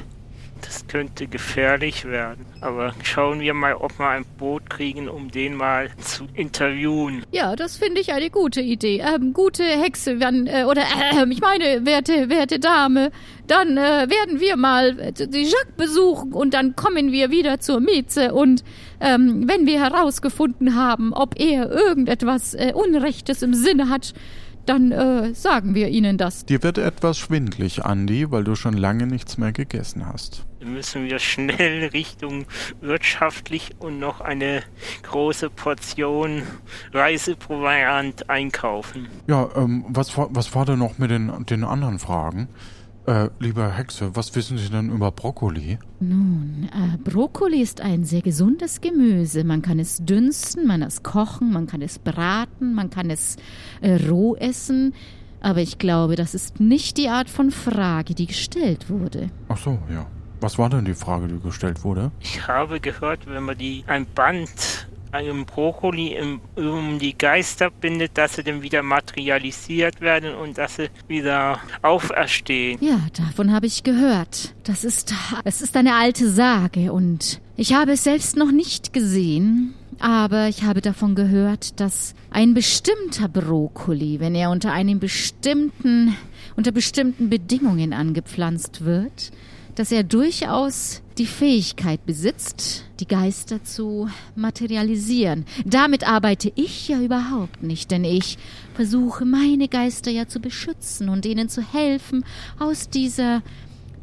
[0.62, 2.46] das könnte gefährlich werden.
[2.60, 7.24] Aber schauen wir mal, ob wir ein Boot kriegen, um den mal zu interviewen.
[7.30, 9.00] ja, das finde ich eine gute Idee.
[9.00, 13.10] Ähm, gute Hexe, wenn, äh, oder äh, ich meine, werte, werte Dame,
[13.46, 17.80] dann äh, werden wir mal äh, die Jacques besuchen und dann kommen wir wieder zur
[17.80, 18.64] Mieze und
[19.00, 24.14] ähm, wenn wir herausgefunden haben, ob er irgendetwas äh, Unrechtes im Sinne hat,
[24.66, 26.44] dann äh, sagen wir Ihnen das.
[26.46, 30.44] Dir wird etwas schwindlig, Andy, weil du schon lange nichts mehr gegessen hast.
[30.60, 32.46] Dann müssen wir schnell Richtung
[32.80, 34.62] wirtschaftlich und noch eine
[35.02, 36.42] große Portion
[36.92, 39.08] Reiseproviant einkaufen.
[39.26, 42.48] Ja, ähm, was, war- was war denn noch mit den, den anderen Fragen?
[43.04, 45.78] Äh, liebe Hexe, was wissen Sie denn über Brokkoli?
[45.98, 49.42] Nun, äh, Brokkoli ist ein sehr gesundes Gemüse.
[49.42, 53.36] Man kann es dünsten, man kann es kochen, man kann es braten, man kann es
[53.80, 54.94] äh, roh essen.
[55.40, 59.30] Aber ich glaube, das ist nicht die Art von Frage, die gestellt wurde.
[59.48, 60.06] Ach so, ja.
[60.40, 62.12] Was war denn die Frage, die gestellt wurde?
[62.20, 68.16] Ich habe gehört, wenn man die ein Band einem Brokkoli im, um die Geister bindet,
[68.16, 72.78] dass sie dann wieder materialisiert werden und dass sie wieder auferstehen.
[72.80, 74.54] Ja, davon habe ich gehört.
[74.64, 79.74] Das ist, es ist eine alte Sage und ich habe es selbst noch nicht gesehen.
[79.98, 86.16] Aber ich habe davon gehört, dass ein bestimmter Brokkoli, wenn er unter einem bestimmten,
[86.56, 89.30] unter bestimmten Bedingungen angepflanzt wird,
[89.74, 95.44] dass er durchaus die Fähigkeit besitzt, die Geister zu materialisieren.
[95.64, 98.38] Damit arbeite ich ja überhaupt nicht, denn ich
[98.74, 102.24] versuche meine Geister ja zu beschützen und ihnen zu helfen,
[102.58, 103.42] aus dieser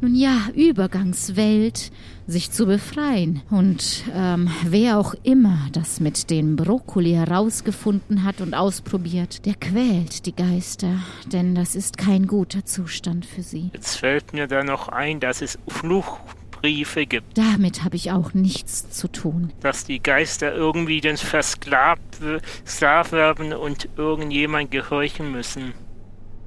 [0.01, 1.91] nun ja, Übergangswelt
[2.27, 3.41] sich zu befreien.
[3.49, 10.25] Und ähm, wer auch immer das mit dem Brokkoli herausgefunden hat und ausprobiert, der quält
[10.25, 10.99] die Geister,
[11.31, 13.71] denn das ist kein guter Zustand für sie.
[13.73, 17.37] Jetzt fällt mir da noch ein, dass es Fluchbriefe gibt.
[17.37, 19.51] Damit habe ich auch nichts zu tun.
[19.61, 25.73] Dass die Geister irgendwie dann versklavt werden und irgendjemand gehorchen müssen.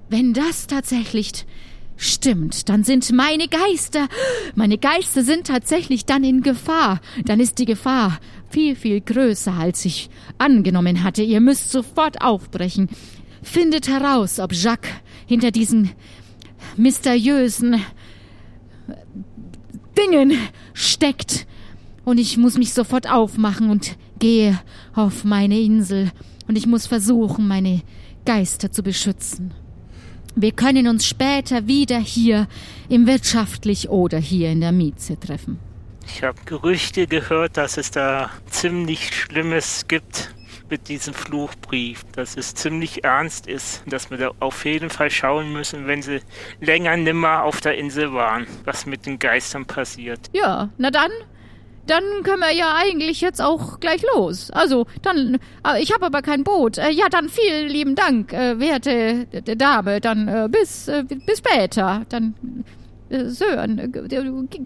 [0.08, 1.46] Wenn das tatsächlich
[1.96, 4.08] Stimmt, dann sind meine Geister,
[4.54, 7.00] meine Geister sind tatsächlich dann in Gefahr.
[7.24, 8.18] Dann ist die Gefahr
[8.50, 11.22] viel, viel größer, als ich angenommen hatte.
[11.22, 12.88] Ihr müsst sofort aufbrechen.
[13.42, 14.90] Findet heraus, ob Jacques
[15.26, 15.90] hinter diesen
[16.76, 17.82] mysteriösen
[19.98, 20.32] Dingen
[20.74, 21.46] steckt.
[22.04, 24.58] Und ich muss mich sofort aufmachen und gehe
[24.94, 26.10] auf meine Insel.
[26.48, 27.82] Und ich muss versuchen, meine
[28.24, 29.52] Geister zu beschützen.
[30.34, 32.48] Wir können uns später wieder hier
[32.88, 35.58] im Wirtschaftlich oder hier in der Mieze treffen.
[36.06, 40.34] Ich habe Gerüchte gehört, dass es da ziemlich Schlimmes gibt
[40.70, 45.52] mit diesem Fluchbrief, dass es ziemlich ernst ist, dass wir da auf jeden Fall schauen
[45.52, 46.20] müssen, wenn sie
[46.60, 50.30] länger nimmer auf der Insel waren, was mit den Geistern passiert.
[50.32, 51.10] Ja, na dann
[51.86, 54.50] dann können wir ja eigentlich jetzt auch gleich los.
[54.50, 56.78] Also, dann, äh, ich habe aber kein Boot.
[56.78, 60.00] Äh, ja, dann vielen lieben Dank, äh, werte Dame.
[60.00, 60.90] Dann bis,
[61.26, 62.04] bis später.
[62.08, 62.34] Dann,
[63.26, 63.92] Sören,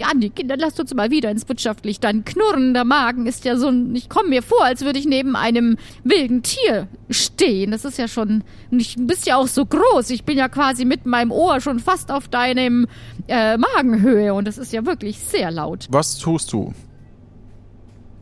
[0.08, 1.98] Andi, Kinder, lasst uns mal wieder ins Wirtschaftlich.
[1.98, 5.76] Dein knurrender Magen ist ja so ich komme mir vor, als würde ich neben einem
[6.04, 7.72] wilden Tier stehen.
[7.72, 10.10] Das ist ja schon, ich bist ja auch so groß.
[10.10, 12.86] Ich bin ja quasi mit meinem Ohr schon fast auf deinem
[13.26, 15.86] äh, Magenhöhe und das ist ja wirklich sehr laut.
[15.90, 16.72] Was tust du?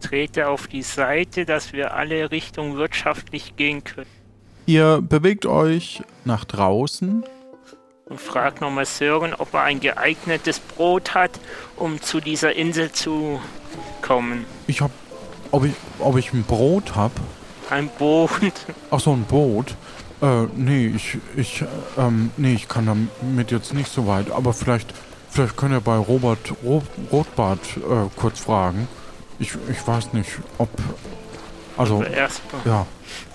[0.04, 4.06] Trete auf die Seite, dass wir alle Richtung wirtschaftlich gehen können.
[4.66, 7.24] Ihr bewegt euch nach draußen.
[8.06, 11.40] Und fragt nochmal Sören, ob er ein geeignetes Brot hat,
[11.76, 13.40] um zu dieser Insel zu
[14.02, 14.44] kommen.
[14.66, 14.90] Ich hab.
[15.50, 17.12] Ob ich, ob ich ein Brot hab?
[17.70, 18.30] Ein Boot.
[18.90, 19.74] Ach so, ein Boot.
[20.20, 21.64] Äh, nee, ich, ich,
[21.96, 24.30] ähm, nee, ich kann damit jetzt nicht so weit.
[24.30, 24.92] Aber vielleicht,
[25.30, 28.86] vielleicht könnt ihr bei Robert Ro Rotbart äh, kurz fragen.
[29.38, 30.68] Ich, ich weiß nicht, ob.
[31.76, 31.96] Also.
[31.96, 32.86] Aber erstmal ja.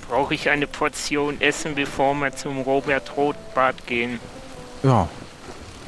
[0.09, 4.19] brauche ich eine Portion Essen, bevor wir zum Robert Rotbart gehen.
[4.83, 5.09] Ja.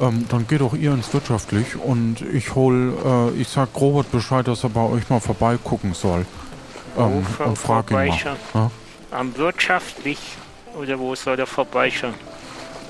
[0.00, 4.48] Ähm, dann geht auch ihr ins Wirtschaftlich und ich hol, äh, ich sag Robert Bescheid,
[4.48, 6.26] dass er bei euch mal vorbeigucken soll.
[6.98, 8.18] Ähm, wo und frag ihn mal.
[8.54, 8.70] Ja?
[9.10, 10.18] Am Wirtschaftlich
[10.74, 12.14] oder wo soll er vorbeischauen?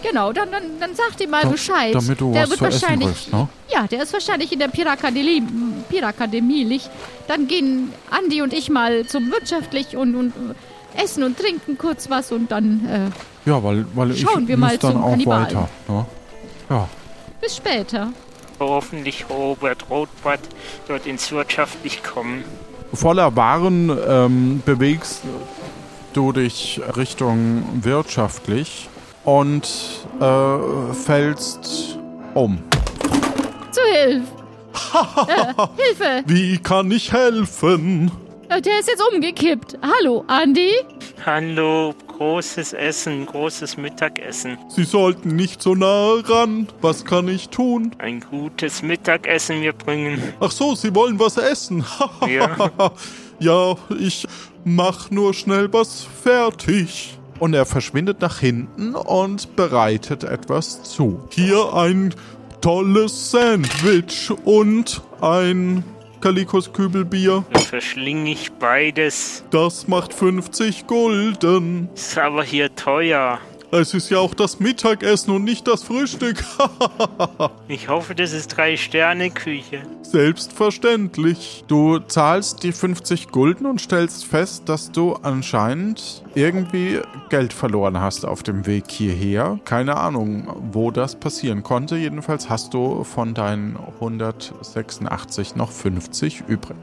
[0.03, 1.95] Genau, dann, dann, dann sagt ihm mal da, Bescheid.
[1.95, 3.49] Damit du der was wird zu wahrscheinlich, essen willst, ne?
[3.73, 5.43] Ja, der ist wahrscheinlich in der Pirakademie,
[5.89, 6.81] Pirakademie
[7.29, 10.33] Dann gehen Andi und ich mal zum Wirtschaftlich und, und
[10.97, 13.11] essen und trinken kurz was und dann äh,
[13.45, 15.47] ja, weil, weil schauen ich wir mal dann zum auch Kannibalen.
[15.47, 15.69] weiter.
[15.89, 16.07] Ne?
[16.71, 16.89] Ja.
[17.41, 18.13] Bis später.
[18.61, 20.41] Hoffentlich Robert Rotbart
[20.87, 22.45] dort ins Wirtschaftlich kommen.
[22.93, 25.23] Voller Waren ähm, bewegst
[26.13, 28.89] du dich Richtung wirtschaftlich
[29.25, 29.69] und
[30.21, 31.99] äh, fällst
[32.35, 32.59] um.
[33.71, 34.27] Zu Hilfe!
[35.29, 36.23] äh, Hilfe!
[36.27, 38.11] Wie kann ich helfen?
[38.49, 39.79] Äh, der ist jetzt umgekippt.
[39.83, 40.71] Hallo, Andi?
[41.25, 44.59] Hallo, großes Essen, großes Mittagessen.
[44.69, 46.69] Sie sollten nicht so nah ran.
[46.81, 47.93] Was kann ich tun?
[47.99, 50.35] Ein gutes Mittagessen mir bringen.
[50.41, 51.85] Ach so, Sie wollen was essen?
[52.29, 52.57] ja.
[53.39, 54.27] ja, ich
[54.65, 61.27] mach nur schnell was fertig und er verschwindet nach hinten und bereitet etwas zu.
[61.31, 62.15] Hier ein
[62.61, 65.83] tolles Sandwich und ein
[66.21, 67.45] Kalikos Kübelbier.
[67.53, 69.43] Dann verschlinge ich beides.
[69.51, 71.89] Das macht 50 Gulden.
[71.97, 73.41] Ist aber hier teuer.
[73.75, 76.45] Es ist ja auch das Mittagessen und nicht das Frühstück.
[77.69, 79.85] ich hoffe, das ist Drei-Sterne-Küche.
[80.03, 81.65] Selbstverständlich.
[81.69, 88.27] Du zahlst die 50 Gulden und stellst fest, dass du anscheinend irgendwie Geld verloren hast
[88.27, 89.59] auf dem Weg hierher.
[89.65, 91.97] Keine Ahnung, wo das passieren konnte.
[91.97, 96.77] Jedenfalls hast du von deinen 186 noch 50 übrig.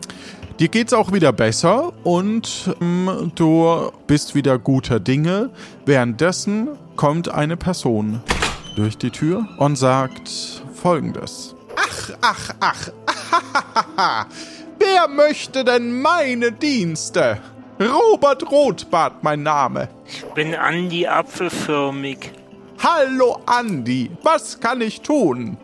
[0.59, 5.51] Dir geht's auch wieder besser und ähm, du bist wieder guter Dinge.
[5.85, 8.21] Währenddessen kommt eine Person
[8.75, 10.29] durch die Tür und sagt
[10.73, 11.55] folgendes.
[11.77, 14.25] Ach, ach, ach.
[14.79, 17.39] Wer möchte denn meine Dienste?
[17.79, 19.87] Robert Rotbart, mein Name.
[20.05, 22.33] Ich bin Andi Apfelförmig.
[22.83, 24.11] Hallo, Andi.
[24.23, 25.57] Was kann ich tun?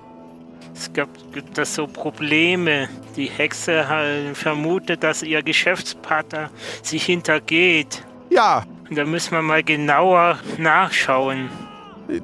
[0.75, 2.89] Es gibt, gibt da so Probleme.
[3.15, 6.49] Die Hexe halt vermutet, dass ihr Geschäftspartner
[6.83, 8.03] sich hintergeht.
[8.29, 11.49] Ja, Und da müssen wir mal genauer nachschauen.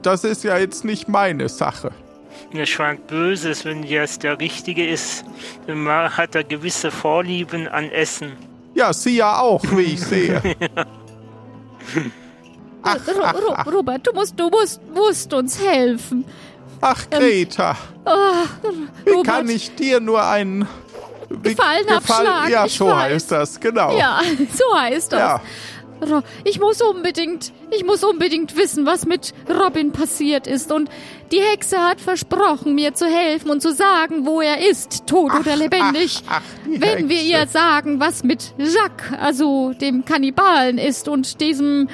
[0.02, 1.92] das ist ja jetzt nicht meine Sache.
[2.52, 5.24] Mir schwant Böses, wenn jetzt der Richtige ist.
[5.68, 8.34] Dann hat er gewisse Vorlieben an Essen.
[8.74, 10.42] Ja, Sie ja auch, wie ich sehe.
[12.84, 16.26] Ro Ro Robert, du musst, du musst, musst uns helfen.
[16.82, 18.10] Ach, Greta, Oh,
[19.06, 20.68] wie kann ich dir nur einen
[21.44, 22.94] Gefallen abschlagen, Ja, ich so weiß.
[23.14, 23.96] heißt das, genau.
[23.98, 24.20] Ja,
[24.54, 25.20] so heißt das.
[25.20, 25.42] Ja.
[26.44, 30.72] Ich muss unbedingt, ich muss unbedingt wissen, was mit Robin passiert ist.
[30.72, 30.90] Und
[31.32, 35.56] die Hexe hat versprochen, mir zu helfen und zu sagen, wo er ist, tot oder
[35.56, 36.24] lebendig.
[36.28, 37.32] ach, die wenn wir Hexe.
[37.32, 41.88] ihr sagen, was mit Jacques, also dem Kannibalen ist und diesem,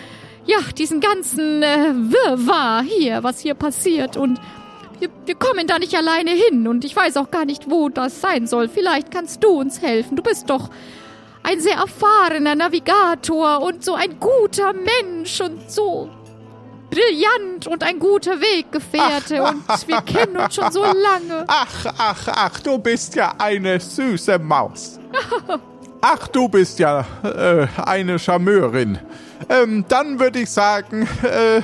[0.45, 4.15] ja, diesen ganzen äh, Wirrwarr hier, was hier passiert.
[4.15, 4.39] Und
[4.99, 8.21] wir, wir kommen da nicht alleine hin und ich weiß auch gar nicht, wo das
[8.21, 8.69] sein soll.
[8.69, 10.15] Vielleicht kannst du uns helfen.
[10.15, 10.69] Du bist doch
[11.43, 16.09] ein sehr erfahrener Navigator und so ein guter Mensch und so
[16.89, 21.43] brillant und ein guter Weggefährte und wir kennen uns schon so lange.
[21.47, 24.99] Ach, ach, ach, du bist ja eine süße Maus.
[26.01, 28.99] Ach, du bist ja äh, eine Charmeurin.
[29.49, 31.61] Ähm, dann würde ich sagen, äh,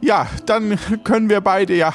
[0.00, 1.94] ja, dann können wir beide ja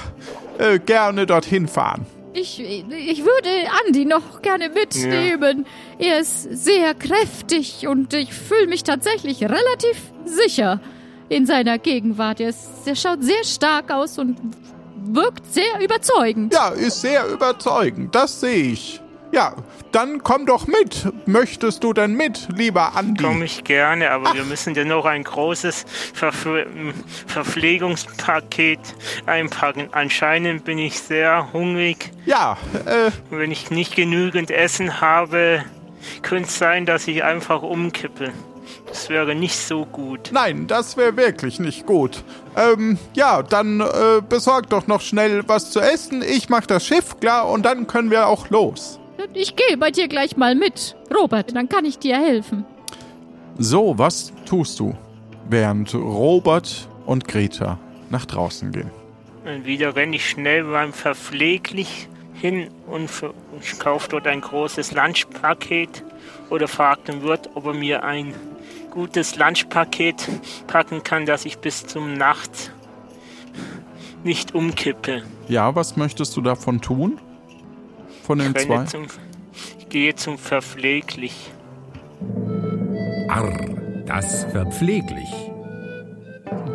[0.59, 2.05] äh, gerne dorthin fahren.
[2.33, 3.49] Ich, ich würde
[3.85, 5.65] Andi noch gerne mitnehmen.
[5.97, 10.79] Er ist sehr kräftig und ich fühle mich tatsächlich relativ sicher
[11.27, 12.39] in seiner Gegenwart.
[12.39, 14.37] Er, ist, er schaut sehr stark aus und
[15.05, 16.53] wirkt sehr überzeugend.
[16.53, 19.01] Ja, ist sehr überzeugend, das sehe ich.
[19.31, 19.53] Ja,
[19.91, 21.07] dann komm doch mit.
[21.27, 23.23] Möchtest du denn mit, lieber Andi?
[23.23, 26.47] Komme ich gerne, aber wir müssen ja noch ein großes Verf
[27.27, 28.79] Verpflegungspaket
[29.27, 29.89] einpacken.
[29.91, 32.11] Anscheinend bin ich sehr hungrig.
[32.25, 35.63] Ja, äh, wenn ich nicht genügend Essen habe,
[36.23, 38.31] könnte es sein, dass ich einfach umkippe.
[38.87, 40.29] Das wäre nicht so gut.
[40.31, 42.23] nein, das wäre wirklich nicht gut.
[42.55, 46.23] Ähm, ja, dann äh, besorg doch noch schnell was zu essen.
[46.23, 48.99] Ich mach das Schiff klar und dann können wir auch los.
[49.33, 52.65] Ich gehe bei dir gleich mal mit, Robert, dann kann ich dir helfen.
[53.57, 54.95] So, was tust du?
[55.49, 57.79] Während Robert und Greta
[58.09, 58.91] nach draußen gehen.
[59.45, 63.09] Und wieder renne ich schnell beim Verpfleglich hin und
[63.61, 66.03] ich kaufe dort ein großes Lunchpaket
[66.49, 68.33] oder frage den Wirt, ob er mir ein
[68.91, 70.27] gutes Lunchpaket
[70.67, 72.71] packen kann, dass ich bis zum Nacht
[74.23, 75.23] nicht umkippe.
[75.47, 77.19] Ja, was möchtest du davon tun?
[78.29, 78.83] Von den Ich, zwei?
[78.83, 79.07] zum,
[79.79, 81.51] ich gehe zum Verpfleglich.
[83.27, 83.57] Arr,
[84.05, 85.33] das verpfleglich.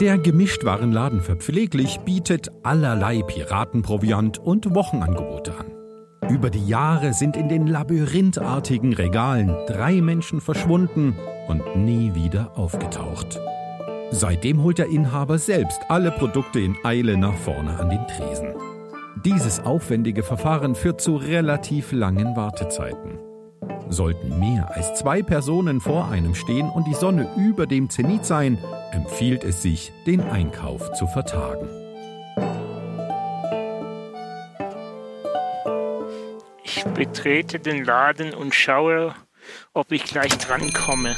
[0.00, 6.28] Der Gemischtwarenladen Verpfleglich bietet allerlei Piratenproviant und Wochenangebote an.
[6.28, 11.14] Über die Jahre sind in den labyrinthartigen Regalen drei Menschen verschwunden
[11.46, 13.38] und nie wieder aufgetaucht.
[14.10, 18.73] Seitdem holt der Inhaber selbst alle Produkte in Eile nach vorne an den Tresen.
[19.22, 23.18] Dieses aufwendige Verfahren führt zu relativ langen Wartezeiten.
[23.88, 28.58] Sollten mehr als zwei Personen vor einem stehen und die Sonne über dem Zenit sein,
[28.90, 31.68] empfiehlt es sich, den Einkauf zu vertagen.
[36.64, 39.14] Ich betrete den Laden und schaue,
[39.74, 41.14] ob ich gleich drankomme.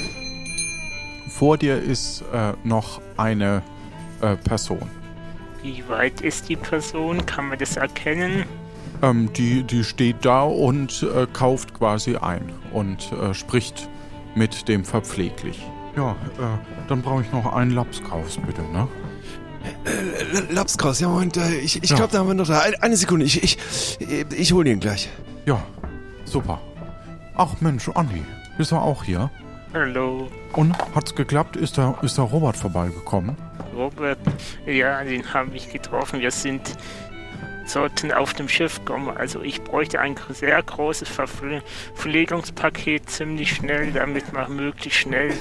[1.29, 3.63] Vor dir ist äh, noch eine
[4.21, 5.06] äh, Person.
[5.66, 7.26] Wie weit ist die Person?
[7.26, 8.44] Kann man das erkennen?
[9.02, 13.88] Ähm, die, die steht da und äh, kauft quasi ein und äh, spricht
[14.37, 15.61] mit dem Verpfleglich.
[15.96, 16.14] Ja, äh,
[16.87, 18.87] dann brauche ich noch einen Lapskaus, bitte, ne?
[20.33, 21.96] L- Lapskaus, ja, Moment, äh, ich, ich Ja.
[21.96, 22.61] glaube, da haben wir noch da.
[22.61, 23.59] Eine, eine Sekunde, ich, ich,
[24.38, 25.09] ich hole ihn gleich.
[25.46, 25.61] Ja,
[26.24, 26.61] super.
[27.35, 28.22] Ach Mensch, Andi,
[28.59, 29.31] ist er auch hier?
[29.77, 31.55] Hallo, Und hat's geklappt?
[31.55, 33.37] Ist der, ist der Robert vorbeigekommen?
[33.77, 34.17] Robert.
[34.65, 36.19] Ja, den habe ich getroffen.
[36.21, 36.63] Wir sind
[37.67, 39.15] sollten auf dem Schiff kommen.
[39.15, 41.61] Also ich bräuchte ein sehr großes Verpfle-
[41.92, 45.35] Verpflegungspaket ziemlich schnell, damit wir möglichst schnell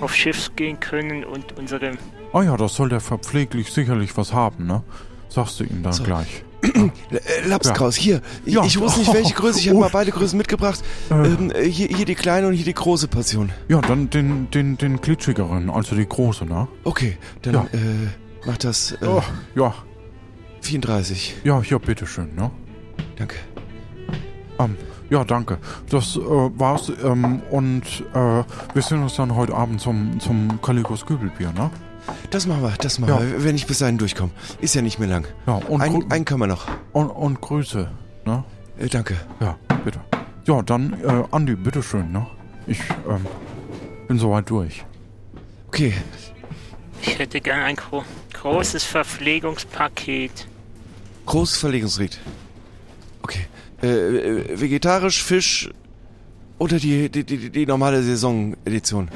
[0.00, 1.92] aufs Schiff gehen können und unsere
[2.32, 4.82] Ah ja, das soll der verpfleglich sicherlich was haben, ne?
[5.28, 6.02] Sagst du ihm dann So.
[6.04, 6.44] gleich.
[6.62, 8.20] L- äh, Lapskaus, hier.
[8.44, 8.64] Ich, Ja.
[8.64, 9.58] ich wusste nicht, welche Größe.
[9.58, 9.80] Ich habe Oh.
[9.80, 10.80] mal beide Größen mitgebracht.
[11.10, 13.50] Ähm, äh, hier, hier die kleine und hier die große Portion.
[13.68, 16.68] Ja, dann den, den, den glitschigeren, also die große, ne?
[16.84, 17.62] Okay, dann Ja.
[17.72, 19.22] äh, macht das äh, Oh,
[19.56, 19.74] ja,
[20.60, 21.34] 34.
[21.44, 22.50] ja, hier, bitteschön, ne?
[23.16, 23.36] Danke.
[24.58, 24.76] Ähm,
[25.10, 25.58] Ja, danke.
[25.90, 26.90] Das äh, war's.
[27.04, 27.82] Ähm, und
[28.14, 28.16] äh,
[28.72, 31.70] wir sehen uns dann heute Abend zum, zum Calicos Kübelbier, ne?
[32.30, 33.20] Das machen wir, das machen Ja.
[33.20, 34.32] wir, wenn ich bis dahin durchkomme.
[34.60, 35.26] Ist ja nicht mehr lang.
[35.46, 36.66] Ja, und, Ein, einen können wir noch.
[36.92, 37.90] und, und Grüße,
[38.24, 38.44] ne?
[38.78, 39.16] Äh, danke.
[39.40, 40.00] Ja, bitte.
[40.46, 42.26] Ja, dann, äh, Andi, bitteschön, ne?
[42.66, 43.26] Ich, ähm,
[44.08, 44.84] bin soweit durch.
[45.68, 45.92] Okay,
[47.02, 50.46] Ich hätte gern ein gro großes Verpflegungspaket.
[51.26, 52.18] großes Verlegungsried.
[53.22, 53.46] Okay.
[53.82, 55.70] Äh, äh, vegetarisch, Fisch
[56.58, 59.08] oder die, die, die, die normale Saisonedition.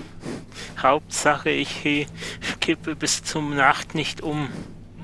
[0.82, 2.06] Hauptsache, ich he-
[2.60, 4.48] kippe bis zum Nacht nicht um.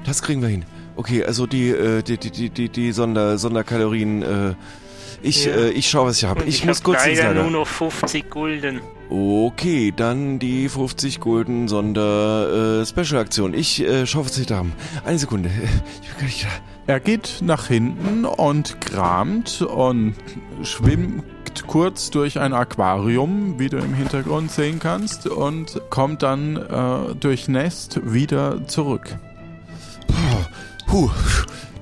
[0.04, 0.64] Das kriegen wir hin.
[0.96, 4.54] Okay, also die, äh, die, die, die, die, die Sonder, Sonderkalorien, äh,
[5.22, 5.52] ich, Ja.
[5.52, 6.42] äh, ich schau, was ich habe.
[6.44, 7.42] Ich, ich, muss hab kurz ins leider Lager.
[7.42, 8.80] nur noch 50 Gulden.
[9.08, 13.54] Okay, dann die 50 Gulden Sonder äh, Special Aktion.
[13.54, 14.72] Ich äh, schaue, was ich da haben.
[15.04, 15.50] Eine Sekunde.
[16.02, 16.48] Ich bin gar nicht da.
[16.92, 20.14] Er geht nach hinten und kramt und
[20.64, 21.22] schwimmt
[21.66, 27.48] kurz durch ein Aquarium, wie du im Hintergrund sehen kannst, und kommt dann äh, durch
[27.48, 29.16] Nest wieder zurück.
[30.86, 31.11] Puh,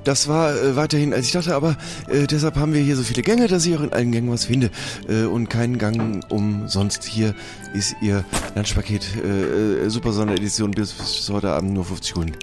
[0.05, 1.77] das war äh, weiterhin, als ich dachte, aber
[2.09, 4.47] äh, deshalb haben wir hier so viele Gänge, dass ich auch in allen Gängen was
[4.47, 4.71] finde.
[5.09, 7.05] Äh, und keinen Gang umsonst.
[7.05, 7.35] Hier
[7.75, 9.07] ist Ihr Lunchpaket.
[9.23, 12.37] Äh, äh, Super Sonderedition bis, bis heute Abend nur 50 Gulden.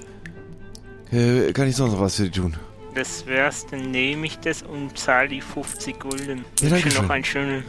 [1.12, 2.56] Äh, kann ich sonst noch was für die tun?
[2.98, 6.46] Das wär's, dann nehme ich das und zahle die 50 Gulden.
[6.62, 7.04] Ja, danke Wünsche schön.
[7.04, 7.64] noch einen schönen,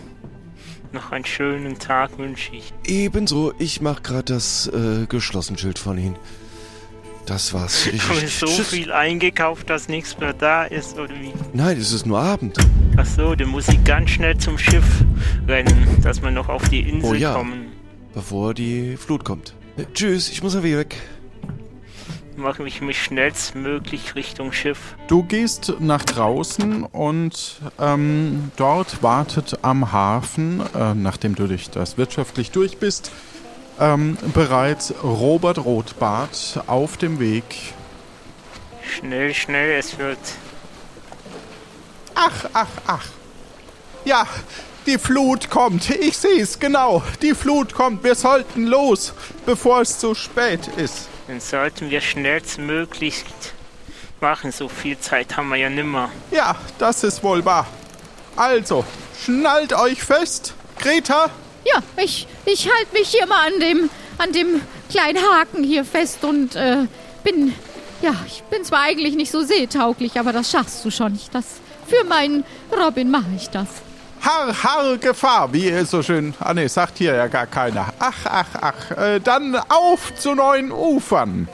[0.92, 2.72] noch einen schönen Tag wünsche ich.
[2.86, 6.16] Ebenso, ich mach gerade das äh, geschlossen Schild von Ihnen.
[7.26, 7.86] Das war's.
[7.92, 8.68] Ich, habe so tschüss.
[8.70, 11.34] viel eingekauft, dass nichts mehr da ist, oder wie?
[11.52, 12.56] Nein, es ist nur Abend.
[12.96, 15.04] Ach so, dann muss ich ganz schnell zum Schiff
[15.46, 17.34] rennen, dass wir noch auf die Insel Oh ja.
[17.34, 17.66] kommen.
[18.14, 19.52] Bevor die Flut kommt.
[19.76, 20.96] Äh, tschüss, ich muss mal wieder weg.
[22.38, 24.94] Mache ich mich schnellstmöglich Richtung Schiff.
[25.08, 31.98] Du gehst nach draußen und ähm, dort wartet am Hafen, äh, nachdem du dich das
[31.98, 33.10] wirtschaftlich durch bist,
[33.80, 37.74] ähm, bereits Robert Rotbart auf dem Weg.
[38.88, 40.18] Schnell, schnell, es wird.
[42.14, 43.06] Ach, ach, ach.
[44.04, 44.28] Ja,
[44.86, 45.90] die Flut kommt.
[45.90, 47.02] Ich sehe es genau.
[47.20, 48.04] Die Flut kommt.
[48.04, 49.12] Wir sollten los,
[49.44, 51.08] bevor es zu spät ist.
[51.28, 53.22] Dann sollten wir schnellstmöglich
[54.18, 54.50] machen.
[54.50, 56.10] So viel Zeit haben wir ja nimmer.
[56.30, 57.66] Ja, das ist wohl wahr.
[58.34, 58.82] Also,
[59.22, 60.54] schnallt euch fest.
[60.78, 61.30] Greta,
[61.64, 66.24] Ja, ich, ich halte mich hier mal an dem, an dem kleinen Haken hier fest
[66.24, 66.86] und äh,
[67.24, 67.52] bin,
[68.00, 71.14] ja, ich bin zwar eigentlich nicht so seetauglich, aber das schaffst du schon.
[71.14, 71.44] Ich, das,
[71.86, 73.68] für meinen Robin mache ich das.
[74.20, 76.34] Har, har, Gefahr, wie es so schön.
[76.40, 77.86] Ah, ne, sagt hier ja gar keiner.
[77.98, 78.90] Ach, ach, ach.
[78.96, 81.48] Äh, dann auf zu neuen Ufern.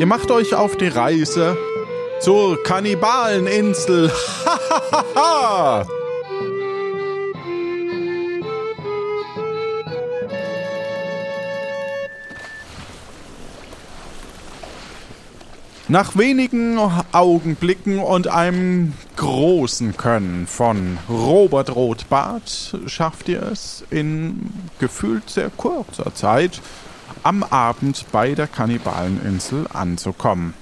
[0.00, 1.56] Ihr macht euch auf die Reise
[2.20, 4.10] zur Kannibaleninsel.
[5.14, 5.86] Hahaha.
[15.86, 16.78] Nach wenigen
[17.12, 26.14] Augenblicken und einem großen Können von Robert Rotbart schafft ihr es in gefühlt sehr kurzer
[26.14, 26.62] Zeit
[27.22, 30.54] am Abend bei der Kannibaleninsel anzukommen.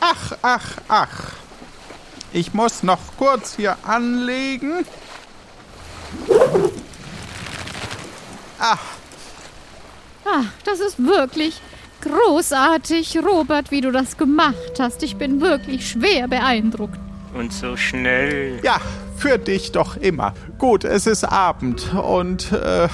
[0.00, 1.32] Ach, ach, ach.
[2.34, 4.84] Ich muss noch kurz hier anlegen.
[8.58, 8.80] Ach,
[10.30, 11.62] Ah, das ist wirklich
[12.00, 15.02] großartig, Robert, wie du das gemacht hast.
[15.02, 16.98] Ich bin wirklich schwer beeindruckt.
[17.34, 18.60] Und so schnell.
[18.62, 18.80] Ja,
[19.16, 20.34] für dich doch immer.
[20.58, 22.88] Gut, es ist Abend und äh,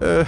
[0.00, 0.24] äh,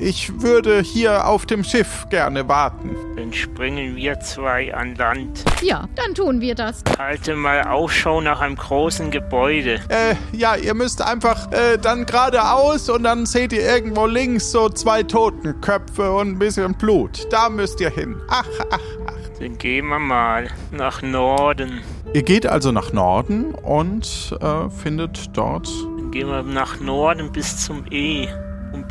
[0.00, 2.90] ich würde hier auf dem Schiff gerne warten.
[3.16, 5.44] Dann springen wir zwei an Land.
[5.62, 6.82] Ja, dann tun wir das.
[6.98, 9.80] Halte mal Ausschau nach einem großen Gebäude.
[9.88, 14.68] Äh, ja, ihr müsst einfach äh, dann geradeaus und dann seht ihr irgendwo links so
[14.68, 17.26] zwei Totenköpfe und ein bisschen Blut.
[17.30, 18.16] Da müsst ihr hin.
[18.28, 19.38] Ach, ach, ach.
[19.38, 21.80] Dann gehen wir mal nach Norden.
[22.12, 27.56] Ihr geht also nach Norden und äh, findet dort Dann gehen wir nach Norden bis
[27.56, 28.28] zum E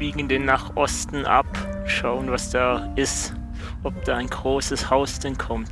[0.02, 1.45] biegen den nach Osten ab.
[1.86, 3.36] Schauen, was da ist.
[3.84, 5.70] Ob da ein großes Haus denn kommt.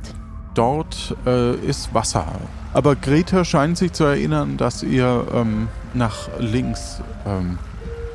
[0.54, 2.26] Dort äh, ist Wasser.
[2.72, 7.58] Aber Greta scheint sich zu erinnern, dass ihr ähm, nach links ähm,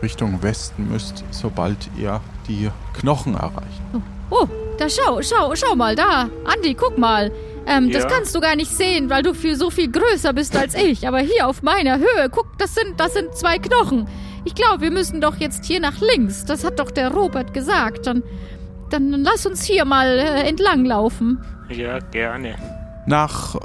[0.01, 3.81] Richtung Westen müsst, sobald ihr die Knochen erreicht.
[4.29, 4.47] Oh,
[4.77, 6.29] da schau, schau, schau mal da.
[6.45, 7.29] Andi, guck mal.
[7.67, 8.09] Ähm, das Ja.
[8.09, 11.09] kannst du gar nicht sehen, weil du viel so viel größer bist als ich.
[11.09, 14.07] Aber hier auf meiner Höhe, guck, das sind, das sind zwei Knochen.
[14.45, 16.45] Ich glaube, wir müssen doch jetzt hier nach links.
[16.45, 18.07] Das hat doch der Robert gesagt.
[18.07, 18.23] Dann
[18.89, 21.39] dann lass uns hier mal äh, entlang laufen.
[21.69, 22.55] Ja, gerne.
[23.07, 23.55] Nach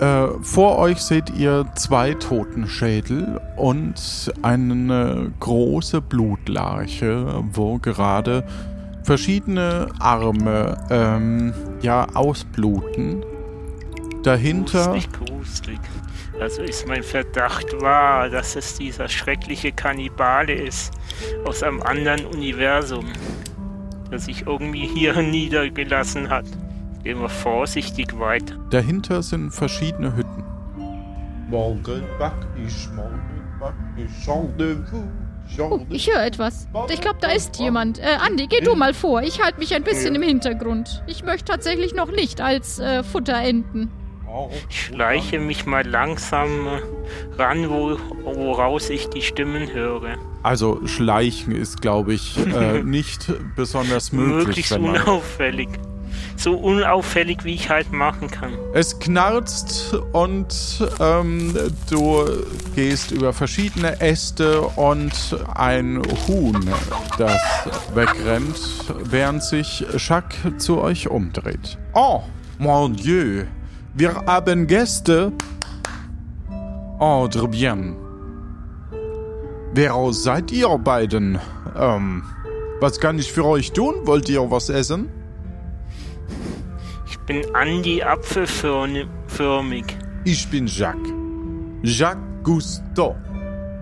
[0.00, 8.44] äh, vor euch seht ihr zwei Totenschädel und eine große Blutlarche, wo gerade
[9.02, 13.24] verschiedene Arme ähm, ja ausbluten.
[14.22, 15.78] Dahinter Gruselig, gruselig.
[16.40, 20.92] Also ist mein Verdacht wahr, dass es dieser schreckliche Kannibale ist
[21.44, 23.06] aus einem anderen Universum,
[24.10, 26.44] der sich irgendwie hier niedergelassen hat.
[27.02, 28.56] Gehen wir vorsichtig weiter.
[28.70, 30.44] Dahinter sind verschiedene Hütten.
[31.48, 32.34] Morgen back
[32.66, 33.20] ich, morgen
[33.58, 35.04] back ich Rendezvous.
[35.58, 36.66] Oh, ich höre etwas.
[36.90, 38.00] Ich glaube, da ist jemand.
[38.00, 39.22] Äh, Andi, geh du mal vor.
[39.22, 41.04] Ich halte mich ein bisschen im Hintergrund.
[41.06, 43.90] Ich möchte tatsächlich noch nicht als äh, Futter enden.
[44.68, 50.16] Ich schleiche mich mal langsam äh, ran, wo, woraus ich die Stimmen höre.
[50.42, 54.46] Also schleichen ist, glaube ich, äh, nicht besonders möglich.
[54.46, 55.68] Möglichst wenn man unauffällig.
[56.36, 58.52] So unauffällig, wie ich halt machen kann.
[58.74, 61.54] Es knarzt und ähm,
[61.90, 62.24] du
[62.74, 66.68] gehst über verschiedene Äste und ein Huhn,
[67.18, 67.40] das
[67.94, 68.60] wegrennt,
[69.04, 71.78] während sich Jacques zu euch umdreht.
[71.94, 72.22] Oh,
[72.58, 73.44] mon Dieu,
[73.96, 75.32] wir haben Gäste.
[76.98, 77.96] Oh, très bien.
[79.72, 81.38] Wer seid ihr beiden?
[81.74, 82.22] Ähm,
[82.80, 83.94] was kann ich für euch tun?
[84.04, 85.08] Wollt ihr was essen?
[87.06, 89.84] Ich bin Andi Apfelförmig.
[90.24, 91.12] Ich bin Jacques.
[91.82, 93.16] Jacques Cousteau.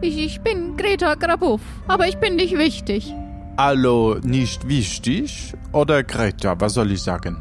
[0.00, 3.12] Ich, ich bin Greta Grabow, aber ich bin nicht wichtig.
[3.56, 5.54] Hallo, nicht wichtig?
[5.72, 7.36] Oder Greta, was soll ich sagen?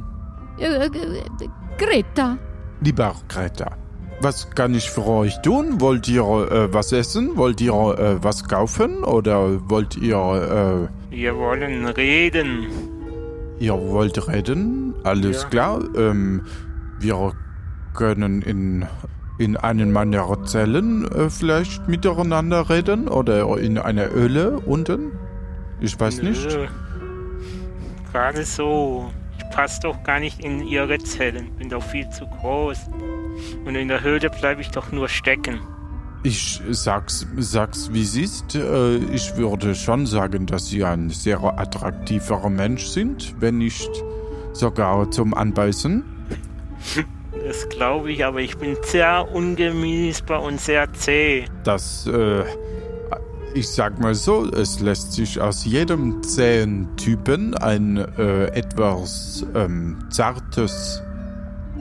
[0.60, 0.90] Äh, äh,
[1.78, 2.38] Greta.
[2.84, 3.72] Lieber Greta,
[4.20, 5.80] was kann ich für euch tun?
[5.80, 7.36] Wollt ihr äh, was essen?
[7.38, 9.04] Wollt ihr äh, was kaufen?
[9.04, 12.64] Oder wollt ihr, Wir wollen reden.
[13.60, 14.94] äh, ihr wollt reden?
[15.04, 15.50] Alles Ja.
[15.50, 15.80] klar.
[15.98, 16.42] Ähm,
[17.00, 17.32] wir
[17.94, 18.86] können in,
[19.38, 23.08] in einen meiner Zellen äh, vielleicht miteinander reden?
[23.08, 25.12] Oder in einer Höhle unten?
[25.80, 26.46] Ich weiß nicht.
[26.50, 26.68] Nö.
[28.12, 29.10] Gerade so.
[29.54, 31.52] Ich passe doch gar nicht in ihre Zellen.
[31.60, 32.90] Bin doch viel zu groß.
[33.66, 35.60] Und in der Höhle bleibe ich doch nur stecken.
[36.24, 38.56] Ich sag's, sag's wie es ist.
[38.56, 43.92] Äh, ich würde schon sagen, dass Sie ein sehr attraktiver Mensch sind, wenn nicht
[44.54, 46.04] sogar zum Anbeißen.
[47.46, 51.46] Das glaube ich, aber ich bin sehr ungenießbar und sehr zäh.
[51.64, 52.44] Das, äh,
[53.54, 59.98] ich sag mal so, es lässt sich aus jedem zähen Typen ein äh, etwas ähm,
[60.10, 61.02] zartes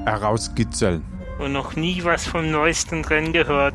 [0.05, 1.03] herauskitzeln.
[1.39, 3.75] Und noch nie was vom neuesten Rennen gehört,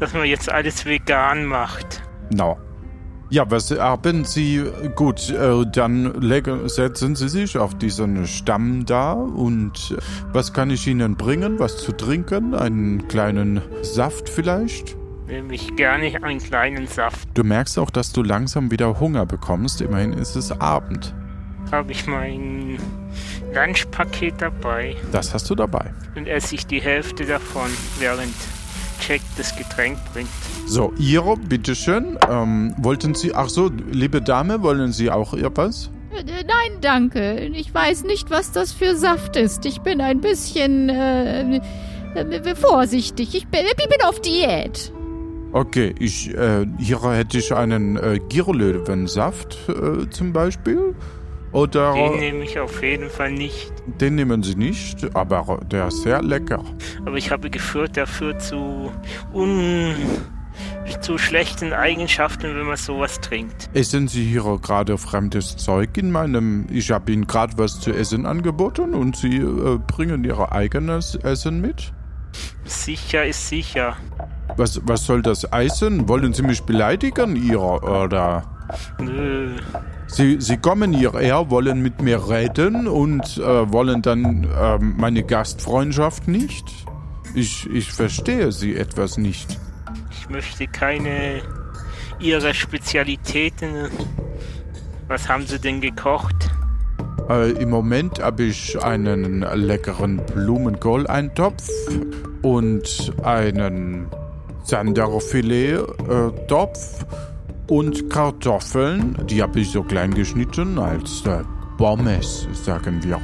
[0.00, 2.02] dass man jetzt alles vegan macht.
[2.34, 2.56] No.
[3.30, 4.64] Ja, was haben Sie?
[4.94, 10.00] Gut, äh, dann legen, setzen Sie sich auf diesen Stamm da und äh,
[10.32, 11.58] was kann ich Ihnen bringen?
[11.58, 12.54] Was zu trinken?
[12.54, 14.96] Einen kleinen Saft vielleicht?
[15.26, 17.28] Nehme ich gerne einen kleinen Saft.
[17.34, 19.80] Du merkst auch, dass du langsam wieder Hunger bekommst.
[19.80, 21.14] Immerhin ist es Abend.
[21.72, 22.78] Habe ich mein
[23.54, 25.92] Lunchpaket dabei Das hast du dabei.
[26.16, 28.34] und esse ich die Hälfte davon, während
[29.08, 30.28] Jack das Getränk bringt.
[30.66, 32.18] So, ihr, bitteschön.
[32.30, 35.90] Ähm, wollten Sie, ach so, liebe Dame, wollen Sie auch etwas?
[36.12, 37.34] Äh, Nein, danke.
[37.54, 39.64] Ich weiß nicht, was das für Saft ist.
[39.66, 41.60] Ich bin ein bisschen äh,
[42.14, 43.34] äh, vorsichtig.
[43.34, 44.92] Ich bin, ich bin auf Diät.
[45.54, 50.96] Okay, ich, äh, hier hätte ich einen äh, Girlöwensaft äh, zum Beispiel.
[51.52, 53.72] Oder Den nehme ich auf jeden Fall nicht.
[54.00, 56.64] den nehmen Sie nicht, aber der ist sehr lecker.
[57.06, 58.90] Aber ich habe geführt, der führt zu
[59.32, 59.94] un
[61.00, 63.70] zu schlechten Eigenschaften, wenn man sowas trinkt.
[63.74, 66.66] Essen Sie hier gerade fremdes Zeug in meinem...
[66.68, 71.60] Ich habe Ihnen gerade was zu essen angeboten und Sie äh, bringen Ihr eigenes Essen
[71.60, 71.92] mit?
[72.64, 73.96] Sicher ist sicher.
[74.56, 76.08] Was, was soll das heißen?
[76.08, 78.44] Wollen Sie mich beleidigen, Ihrer, oder...
[79.00, 79.56] Nö.
[80.06, 86.28] Sie, Sie kommen hierher, wollen mit mir reden und äh, wollen dann ähm, meine Gastfreundschaft
[86.28, 86.64] nicht?
[87.34, 89.58] Ich, ich verstehe Sie etwas nicht.
[90.10, 91.42] Ich möchte keine
[92.18, 93.90] ihrer Spezialitäten.
[95.08, 96.50] Was haben sie denn gekocht?
[97.28, 101.68] Äh, Im Moment habe ich einen leckeren Blumenkohl-Eintopf
[102.42, 104.06] und einen
[104.64, 107.06] Sanderfilet-Topf
[107.68, 109.16] und Kartoffeln.
[109.28, 111.42] Die habe ich so klein geschnitten als äh,
[111.78, 113.18] Pommes, sagen wir.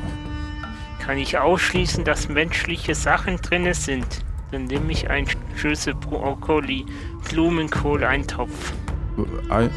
[1.00, 4.24] Kann ich ausschließen, dass menschliche Sachen drinne sind?
[4.52, 5.26] Dann nehme ich ein
[5.56, 6.84] Schüssel Brokkoli,
[7.28, 8.72] Blumenkohl, Eintopf.
[8.72, 8.79] Ein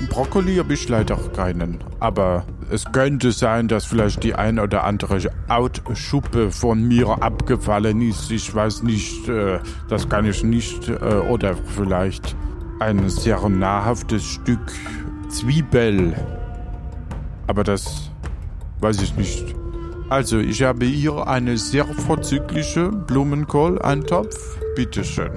[0.09, 5.19] Brokkoli habe ich leider keinen, aber es könnte sein, dass vielleicht die ein oder andere
[5.47, 8.31] Outschuppe von mir abgefallen ist.
[8.31, 9.59] Ich weiß nicht, äh,
[9.89, 10.89] das kann ich nicht.
[10.89, 10.93] Äh,
[11.29, 12.35] oder vielleicht
[12.79, 14.71] ein sehr nahrhaftes Stück
[15.29, 16.15] Zwiebel.
[17.47, 18.09] Aber das
[18.79, 19.55] weiß ich nicht.
[20.09, 24.59] Also, ich habe hier eine sehr vorzügliche Blumenkohl-Eintopf.
[24.75, 25.31] Bitteschön.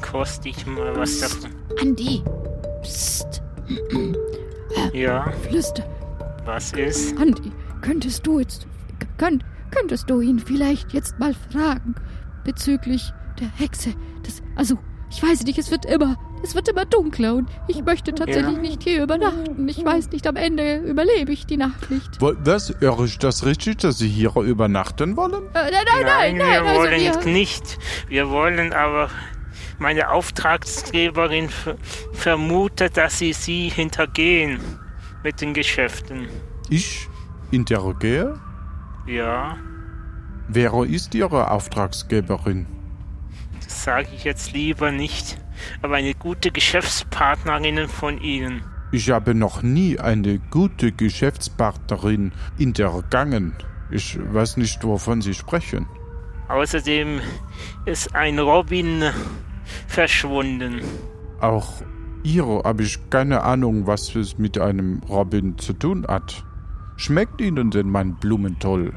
[0.00, 1.50] Koste ich mal was davon.
[1.80, 2.22] Andi.
[2.82, 3.42] Psst.
[4.92, 5.84] Ja, Flüster.
[6.44, 7.16] was ist?
[7.18, 8.66] Andi, könntest du jetzt.
[9.18, 11.94] Könnt, könntest du ihn vielleicht jetzt mal fragen
[12.44, 13.94] bezüglich der Hexe?
[14.24, 14.42] Das.
[14.56, 14.78] Also,
[15.10, 16.16] ich weiß nicht, es wird immer.
[16.44, 18.60] Es wird immer dunkler und ich möchte tatsächlich Ja.
[18.60, 19.68] nicht hier übernachten.
[19.68, 22.20] Ich weiß nicht, am Ende überlebe ich die Nacht nicht.
[22.20, 22.74] Was?
[22.80, 25.44] Höre ich das richtig, dass Sie hier übernachten wollen?
[25.54, 27.78] Äh, nein, nein, nein, nein, wir also wollen wir, nicht.
[28.08, 29.08] Wir wollen aber.
[29.82, 31.76] Meine Auftragsgeberin ver-
[32.12, 34.60] vermutet, dass sie sie hintergehen
[35.24, 36.28] mit den Geschäften.
[36.70, 37.08] Ich
[37.50, 38.38] interrogiere?
[39.08, 39.56] Ja,
[40.46, 42.66] Wer ist Ihre Auftragsgeberin?
[43.64, 45.36] das sage ich jetzt lieber nicht.
[45.82, 48.62] Aber eine gute Geschäftspartnerin von Ihnen.
[48.92, 53.54] Ich habe noch nie eine gute Geschäftspartnerin hintergangen.
[53.90, 55.86] Ich weiß nicht, wovon Sie sprechen.
[56.48, 57.20] Außerdem
[57.84, 59.04] ist ein Robin
[59.86, 60.80] verschwunden.
[61.40, 61.82] Auch
[62.22, 66.44] Ihre habe ich keine Ahnung, was es mit einem Robin zu tun hat.
[66.96, 68.92] Schmeckt Ihnen denn mein Blumentoll?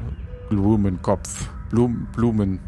[0.48, 2.60] Blumenkopf, Blum, Blumen.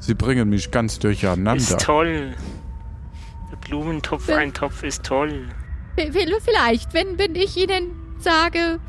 [0.00, 1.54] Sie bringen mich ganz durcheinander.
[1.56, 2.34] Ist toll.
[3.52, 5.46] Der Blumentopf-Eintopf ist toll.
[5.96, 8.80] v- v- vielleicht, wenn, wenn ich Ihnen sage,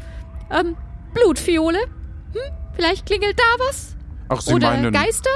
[0.49, 0.75] ähm,
[1.13, 1.77] Blutfiole?
[2.33, 2.41] Hm?
[2.73, 3.95] Vielleicht klingelt da was?
[4.29, 5.29] Ach, Sie Oder meinen Geister?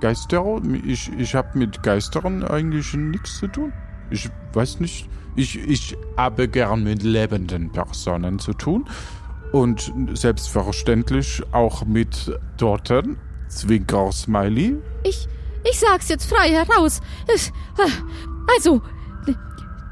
[0.00, 0.60] Geister?
[0.84, 3.72] Ich, ich habe mit Geistern eigentlich nichts zu tun.
[4.10, 5.08] Ich weiß nicht.
[5.36, 8.88] Ich, ich habe gern mit lebenden Personen zu tun.
[9.52, 13.18] Und selbstverständlich auch mit Toten.
[13.48, 14.76] Zwinker-Smiley.
[15.04, 15.26] Ich,
[15.70, 17.00] ich sag's jetzt frei heraus.
[18.54, 18.82] Also,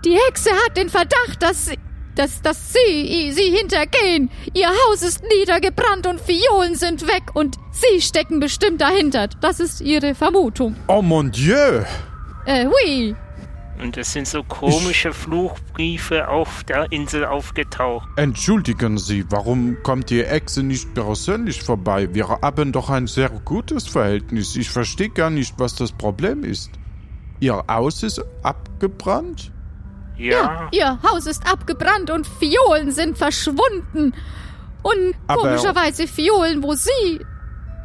[0.04, 1.70] die Hexe hat den Verdacht, dass
[2.16, 4.30] dass, dass sie sie hintergehen.
[4.54, 9.28] Ihr Haus ist niedergebrannt und Fiolen sind weg und sie stecken bestimmt dahinter.
[9.40, 10.76] Das ist ihre Vermutung.
[10.88, 11.82] Oh mon Dieu!
[12.46, 13.14] Äh, oui.
[13.82, 18.08] Und es sind so komische Fluchbriefe auf der Insel aufgetaucht.
[18.16, 22.08] Entschuldigen Sie, warum kommt die Echse nicht persönlich vorbei?
[22.14, 24.56] Wir haben doch ein sehr gutes Verhältnis.
[24.56, 26.70] Ich verstehe gar nicht, was das Problem ist.
[27.40, 29.52] Ihr Haus ist abgebrannt?
[30.18, 34.14] Ja, Ihr Haus ist abgebrannt und Fiolen sind verschwunden.
[34.82, 37.24] Und Aber- komischerweise Fiolen, wo Sie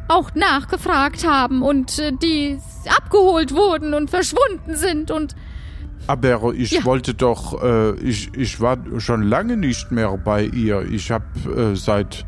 [0.08, 2.60] auch nachgefragt haben und äh, die
[2.98, 5.36] abgeholt wurden und verschwunden sind und
[6.08, 6.84] Aber ich Ja.
[6.86, 10.82] wollte doch, äh, ich, ich war schon lange nicht mehr bei ihr.
[10.82, 11.26] Ich habe
[11.56, 12.26] äh, seit,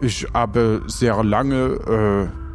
[0.00, 2.47] ich habe sehr lange äh,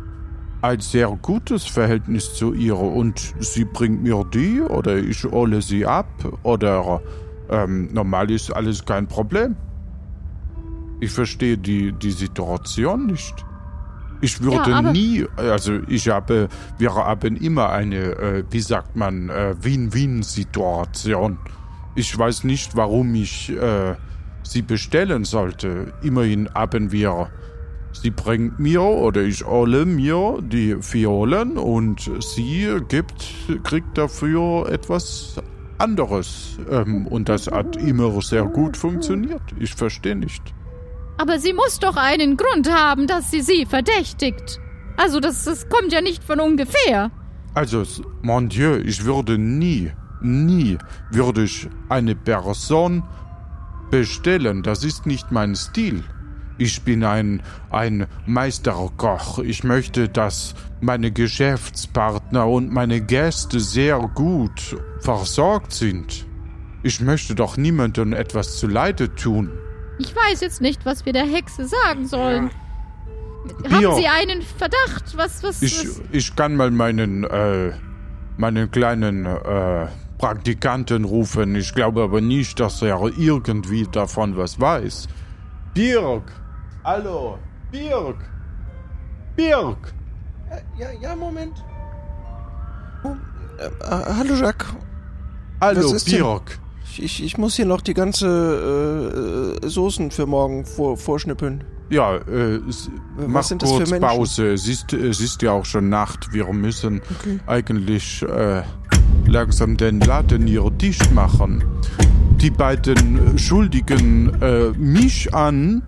[0.63, 5.85] ein sehr gutes Verhältnis zu ihr und sie bringt mir die oder ich hole sie
[5.85, 6.07] ab
[6.43, 7.01] oder
[7.49, 9.57] ähm, normal ist alles kein Problem.
[11.01, 13.45] Ich verstehe die, die Situation nicht.
[14.21, 16.47] Ich würde Ja, nie, also ich habe,
[16.77, 21.39] wir haben immer eine, äh, wie sagt man, äh, Win-Win-Situation.
[21.95, 23.95] Ich weiß nicht, warum ich äh,
[24.43, 25.91] sie bestellen sollte.
[26.01, 27.29] Immerhin haben wir,
[27.93, 33.25] sie bringt mir oder ich hole mir die Violen und sie gibt,
[33.63, 35.35] kriegt dafür etwas
[35.77, 36.57] anderes.
[36.69, 39.41] Ähm, und das hat immer sehr gut funktioniert.
[39.59, 40.41] Ich verstehe nicht.
[41.17, 44.59] Aber sie muss doch einen Grund haben, dass sie sie verdächtigt.
[44.97, 47.11] Also das, das kommt ja nicht von ungefähr.
[47.55, 47.83] Also,
[48.21, 49.91] mon Dieu, ich würde nie,
[50.21, 50.77] nie
[51.11, 53.03] würde ich eine Person
[53.91, 54.63] bestellen.
[54.63, 56.03] Das ist nicht mein Stil.
[56.57, 57.41] Ich bin ein,
[57.71, 59.39] ein Meisterkoch.
[59.39, 66.25] Ich möchte, dass meine Geschäftspartner und meine Gäste sehr gut versorgt sind.
[66.83, 69.51] Ich möchte doch niemandem etwas zuleide tun.
[69.99, 72.51] Ich weiß jetzt nicht, was wir der Hexe sagen sollen.
[73.67, 73.89] Hier.
[73.89, 75.17] Haben Sie einen Verdacht?
[75.17, 76.01] Was, was, Ich, was?
[76.11, 77.71] ich kann mal meinen, äh,
[78.37, 79.87] meinen kleinen äh,
[80.17, 81.55] Praktikanten rufen.
[81.55, 85.07] Ich glaube aber nicht, dass er irgendwie davon was weiß.
[85.73, 86.23] Birg!
[86.83, 87.37] Hallo!
[87.71, 88.17] Birg!
[89.37, 89.93] Birg!
[90.77, 91.63] Ja, ja, Moment.
[93.05, 93.15] Oh,
[93.57, 94.67] äh, äh, hallo, Jacques.
[95.61, 95.95] Hallo?
[96.05, 96.59] Birg!
[96.97, 98.27] Ich, ich, muss hier noch die ganze
[99.61, 101.63] äh, äh, Soßen für morgen vor, vorschnippeln.
[101.89, 102.59] Ja, äh,
[103.15, 103.99] Was mach kurz?
[103.99, 104.51] Pause.
[104.51, 106.33] Es ist, es ist ja auch schon Nacht.
[106.33, 107.01] Wir müssen
[107.47, 108.61] eigentlich äh,
[109.25, 111.63] langsam den Laden hier dicht machen.
[112.41, 115.81] die beiden Schuldigen äh, mich an,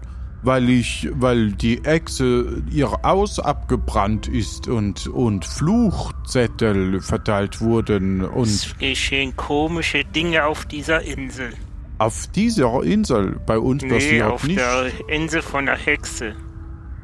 [0.46, 8.44] weil ich, weil die Echse ihr Haus abgebrannt ist und, und Fluchzettel verteilt wurden und
[8.48, 11.54] Es geschehen komische Dinge auf dieser Insel.
[11.98, 14.60] auf dieser Insel bei uns Nee, passiert auf nicht.
[14.60, 16.36] der Insel von der Hexe.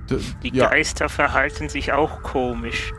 [0.10, 2.94] D- Die ja, Geister verhalten sich auch komisch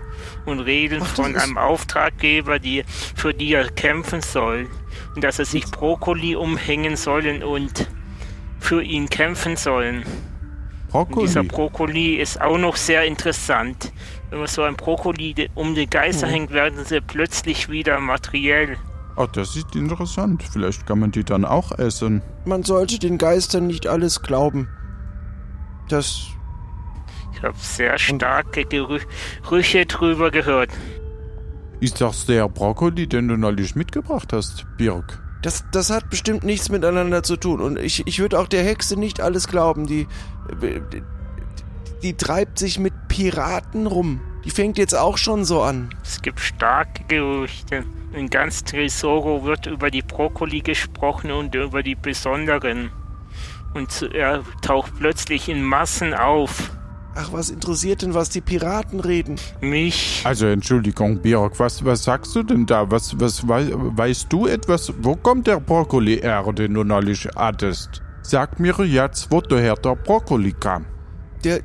[0.47, 2.85] und reden Ach, von einem Auftraggeber, die,
[3.15, 4.69] für die er kämpfen soll.
[5.15, 7.89] Und dass er sich Brokkoli umhängen sollen und
[8.61, 10.05] für ihn kämpfen sollen.
[10.93, 11.47] Und dieser Brokkoli.
[11.47, 13.93] Brokkoli ist auch noch sehr interessant.
[14.31, 16.33] Wenn man so ein Brokkoli um die Geister Hm.
[16.35, 18.77] hängt, werden sie plötzlich wieder materiell.
[19.17, 20.43] Oh, das ist interessant.
[20.43, 22.23] Vielleicht kann man die dann auch essen.
[22.45, 24.69] Man sollte den Geistern nicht alles glauben.
[25.89, 26.23] Das.
[27.35, 29.01] Ich habe sehr starke Gerü
[29.43, 30.71] Gerüche drüber gehört.
[31.81, 35.21] Ist das der Brokkoli, den du neulich mitgebracht hast, Birk?
[35.43, 37.61] Das, das hat bestimmt nichts miteinander zu tun.
[37.61, 39.89] Und ich, ich würde auch der Hexe nicht alles glauben.
[39.89, 40.07] Die,
[40.61, 41.03] die,
[42.03, 44.21] die treibt sich mit Piraten rum.
[44.45, 45.91] Die fängt jetzt auch schon so an.
[46.03, 47.85] Es gibt starke Gerüchte.
[48.13, 52.91] In ganz Tresoro wird über die Brokkoli gesprochen und über die besonderen.
[53.75, 56.73] Und er taucht plötzlich in Massen auf.
[57.15, 59.37] Ach, was interessiert denn, was die Piraten reden?
[59.61, 60.23] Mich.
[60.25, 62.91] Also Entschuldigung, Birk, was, was sagst du denn da?
[62.91, 64.93] Was, was wei weißt du etwas?
[64.99, 68.02] Wo kommt der Brokkoli her, den du neulich hattest?
[68.23, 70.87] Sag mir jetzt, woher der Brokkoli kam.
[71.45, 71.61] Der.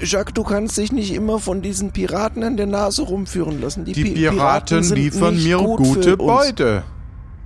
[0.00, 3.84] Jacques, du kannst dich nicht immer von diesen Piraten an der Nase rumführen lassen.
[3.84, 6.16] Die, Die Pi- Piraten sind liefern mir gut gute.
[6.16, 6.82] Beute.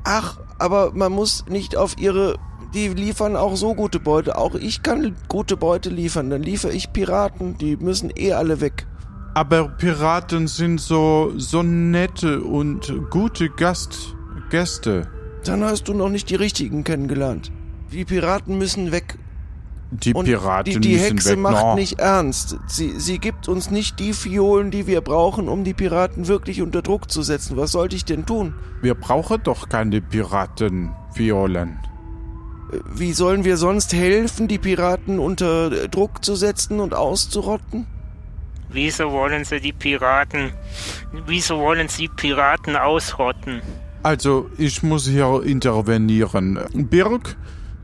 [0.04, 2.36] Ach, aber man muss nicht auf ihre.
[2.74, 4.36] Die liefern auch so gute Beute.
[4.38, 6.30] Auch ich kann gute Beute liefern.
[6.30, 7.56] Dann liefere ich Piraten.
[7.58, 8.86] Die müssen eh alle weg.
[9.34, 14.14] Aber Piraten sind so, so nette und gute Gast,
[14.50, 15.06] Gäste.
[15.44, 17.50] Dann hast du noch nicht die richtigen kennengelernt.
[17.92, 19.18] Die Piraten müssen weg.
[19.90, 21.38] Die Und Piraten die, die müssen Hexe weg.
[21.38, 21.74] macht no.
[21.74, 22.58] nicht ernst.
[22.66, 26.82] Sie, sie gibt uns nicht die Fiolen, die wir brauchen, um die Piraten wirklich unter
[26.82, 27.56] Druck zu setzen.
[27.56, 28.52] Was sollte ich denn tun?
[28.82, 31.78] Wir brauchen doch keine Piratenviolen.
[32.70, 37.86] Äh, Wie sollen wir sonst helfen, die Piraten unter äh, Druck zu setzen und auszurotten?
[38.70, 40.52] Wieso wollen sie die Piraten.
[41.26, 43.62] Wieso wollen sie Piraten ausrotten?
[44.02, 46.58] Also, ich muss hier intervenieren.
[46.72, 47.36] Birg,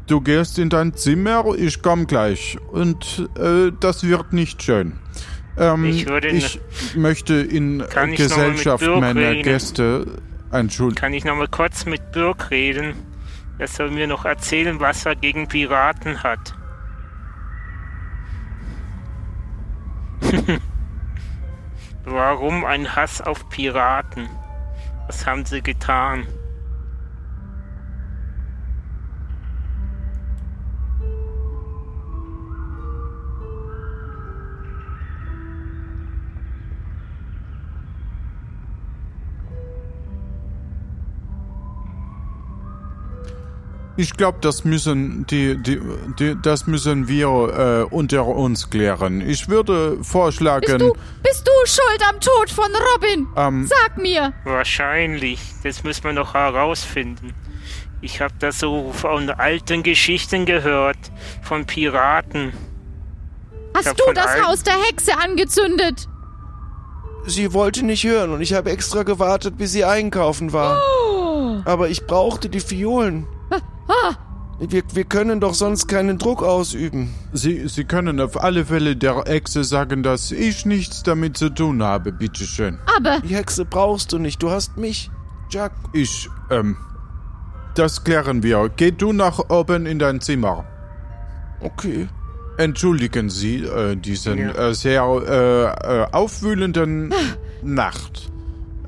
[0.07, 2.57] du gehst in dein Zimmer, ich komm gleich.
[2.73, 4.95] Und äh, das wird nicht schön.
[5.57, 6.61] Ähm, Ich würde ich
[6.97, 7.85] möchte in
[8.17, 9.43] Gesellschaft Birg meiner reden?
[9.43, 10.07] Gäste
[10.51, 11.01] entschuldigen.
[11.01, 12.95] Kann ich noch mal kurz mit Birk reden?
[13.59, 16.55] Er soll mir noch erzählen, was er gegen Piraten hat.
[22.05, 24.29] Warum ein Hass auf Piraten?
[25.07, 26.27] Was haben sie getan?
[43.97, 45.81] Ich glaube, das müssen die, die,
[46.19, 47.27] die, das müssen wir
[47.89, 49.21] äh, unter uns klären.
[49.21, 50.93] Ich würde vorschlagen, Bist du,
[51.23, 53.29] bist du schuld am Tod von Robin?
[53.37, 54.33] ähm, Sag mir.
[54.45, 55.39] Wahrscheinlich.
[55.63, 57.35] Das müssen wir noch herausfinden.
[58.01, 60.99] Ich habe da so von alten Geschichten gehört.
[61.43, 62.53] Von Piraten.
[63.75, 66.09] Hast du das Haus der Hexe angezündet?
[67.27, 70.83] Sie wollte nicht hören und ich habe extra gewartet, bis sie einkaufen war.
[71.65, 73.27] Aber ich brauchte die Fiolen.
[74.61, 77.13] Wir, wir können doch sonst keinen Druck ausüben.
[77.33, 81.83] Sie, Sie können auf alle Fälle der Echse sagen, dass ich nichts damit zu tun
[81.83, 82.79] habe, bitteschön.
[82.97, 85.11] Aber Die Hexe brauchst du nicht, du hast mich.
[85.51, 86.77] Jack, Ich, ähm,
[87.75, 88.71] das klären wir.
[88.75, 90.65] Geh du nach oben in dein Zimmer.
[91.61, 92.09] okay.
[92.57, 94.51] Entschuldigen Sie äh, diesen Ja.
[94.69, 97.13] äh, sehr äh, äh, aufwühlenden
[97.65, 98.31] Nacht.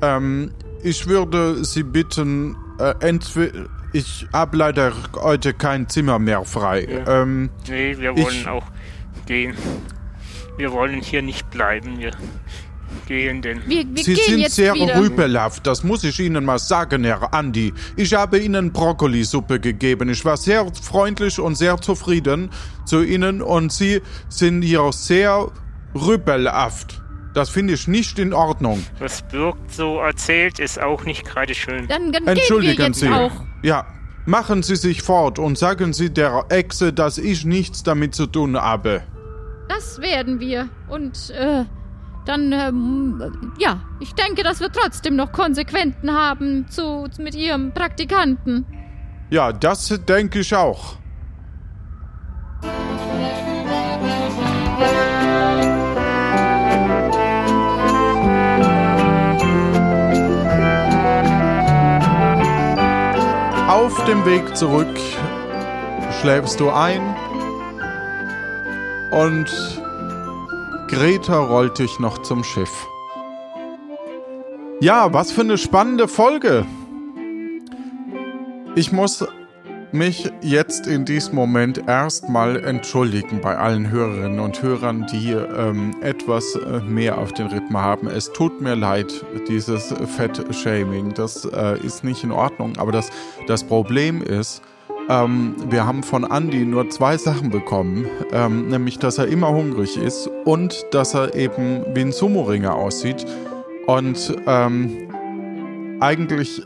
[0.00, 0.52] Ähm,
[0.84, 6.86] ich würde Sie bitten, äh, entweder ich habe leider heute kein Zimmer mehr frei.
[6.90, 7.22] Ja.
[7.22, 8.66] Ähm, Nee, wir Ich- wollen auch
[9.26, 9.54] gehen.
[10.56, 11.98] Wir wollen hier nicht bleiben.
[11.98, 12.12] Wir
[13.06, 13.60] gehen denn.
[13.66, 14.98] wir, wir Sie gehen sind jetzt sehr wieder.
[15.00, 17.72] rüpelhaft, das muss ich Ihnen mal sagen, Herr Andi.
[17.96, 20.08] Ich habe Ihnen Brokkolisuppe gegeben.
[20.08, 22.50] Ich war sehr freundlich und sehr zufrieden
[22.84, 25.48] zu Ihnen und Sie sind hier sehr
[25.94, 27.02] rüpelhaft.
[27.36, 28.82] Das finde ich nicht in Ordnung.
[28.98, 31.86] Was Birk so erzählt, ist auch nicht gerade schön.
[31.86, 33.10] Dann, dann gehen wir Entschuldigen jetzt Sie.
[33.10, 33.30] auch.
[33.62, 33.84] Ja,
[34.24, 38.56] machen Sie sich fort und sagen Sie der Echse, dass ich nichts damit zu tun
[38.56, 39.02] habe.
[39.68, 40.70] Das werden wir.
[40.88, 41.66] Und äh,
[42.24, 48.64] dann, ähm, ja, ich denke, das wird trotzdem noch Konsequenzen haben zu, mit ihrem Praktikanten.
[49.28, 50.96] Ja, das denke ich auch.
[64.06, 65.00] Dem Weg zurück
[66.20, 67.00] schläfst du ein
[69.10, 69.46] und
[70.88, 72.86] Greta rollt dich noch zum Schiff.
[74.80, 76.64] Ja, was für eine spannende Folge.
[78.76, 79.26] Ich muss
[79.96, 86.54] mich jetzt in diesem Moment erstmal entschuldigen bei allen Hörerinnen und Hörern, die ähm, etwas
[86.54, 88.06] äh, mehr auf den Rippen haben.
[88.08, 91.14] Es tut mir leid, dieses Fett-Shaming.
[91.14, 92.76] Das äh, ist nicht in Ordnung.
[92.78, 93.10] Aber das,
[93.46, 94.62] das Problem ist,
[95.08, 99.96] ähm, wir haben von Andy nur zwei Sachen bekommen, ähm, nämlich dass er immer hungrig
[99.96, 103.24] ist und dass er eben wie ein Sumo-Ringer aussieht.
[103.86, 105.08] Und ähm,
[106.00, 106.62] eigentlich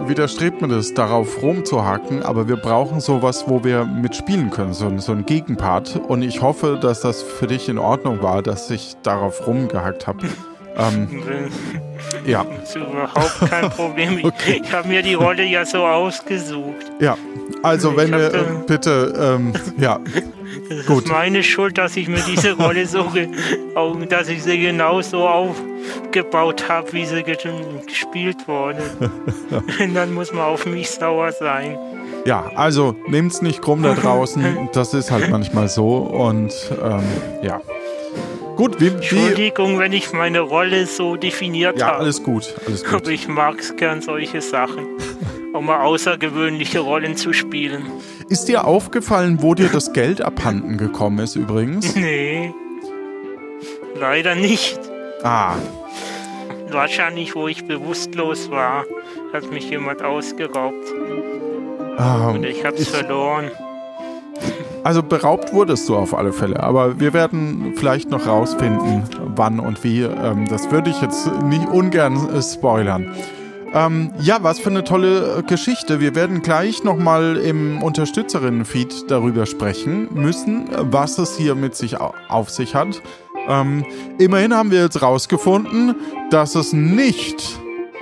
[0.00, 5.12] widerstrebt mir das, darauf rumzuhaken, aber wir brauchen sowas, wo wir mitspielen können, so, so
[5.12, 6.00] ein Gegenpart.
[6.08, 10.26] Und ich hoffe, dass das für dich in Ordnung war, dass ich darauf rumgehackt habe.
[10.76, 11.08] Ähm,
[12.26, 12.44] ja.
[12.60, 14.18] Das ist überhaupt kein Problem.
[14.18, 14.62] Ich, Okay.
[14.64, 16.90] ich habe mir die Rolle ja so ausgesucht.
[17.00, 17.16] Ja,
[17.62, 19.98] also wenn wir äh, bitte, ähm, ja,
[20.68, 21.04] Das Gut.
[21.04, 23.06] ist meine Schuld, dass ich mir diese Rolle so,
[24.08, 25.28] dass ich sie genau so
[26.12, 27.36] aufgebaut habe, wie sie ge
[27.86, 28.82] gespielt wurde.
[29.80, 31.78] Und dann muss man auf mich sauer sein.
[32.24, 36.52] ja, also nehmt's nicht krumm da draußen, das ist halt manchmal so und
[36.82, 37.02] ähm,
[37.42, 37.60] ja.
[38.56, 41.98] Gut, wie, wie Entschuldigung, wenn ich meine Rolle so definiert ja, habe.
[41.98, 43.08] alles gut, alles Aber gut.
[43.08, 44.86] ich mag es gern, solche Sachen.
[45.54, 47.82] Um mal außergewöhnliche Rollen zu spielen.
[48.28, 51.94] Ist dir aufgefallen, wo dir das Geld abhanden gekommen ist übrigens?
[51.94, 52.54] Nee.
[53.98, 54.78] Leider nicht.
[55.22, 55.54] Ah,
[56.70, 58.84] Wahrscheinlich, wo ich bewusstlos war,
[59.32, 60.88] hat mich jemand ausgeraubt.
[61.98, 63.50] ähm, Und ich hab's verloren.
[64.84, 69.04] Also beraubt wurdest du auf alle Fälle, aber wir werden vielleicht noch rausfinden,
[69.36, 70.00] wann und wie.
[70.02, 73.14] Ähm, das würde ich jetzt nicht ungern äh, spoilern.
[73.74, 76.00] Ähm, ja, was für eine tolle äh, Geschichte.
[76.00, 82.12] Wir werden gleich nochmal im Unterstützerinnen-Feed darüber sprechen müssen, was es hier mit sich au
[82.28, 83.00] auf sich hat.
[83.48, 83.84] Ähm,
[84.18, 85.94] immerhin haben wir jetzt rausgefunden,
[86.30, 87.58] dass es nicht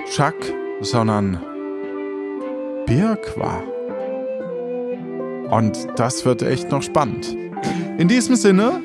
[0.09, 0.35] Chuck,
[0.81, 1.39] sondern
[2.85, 3.63] Birk war.
[5.51, 7.35] Und das wird echt noch spannend.
[7.97, 8.81] In diesem Sinne,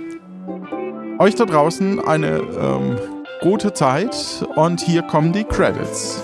[1.18, 2.98] euch da draußen eine ähm,
[3.40, 6.22] gute Zeit und hier kommen die Credits.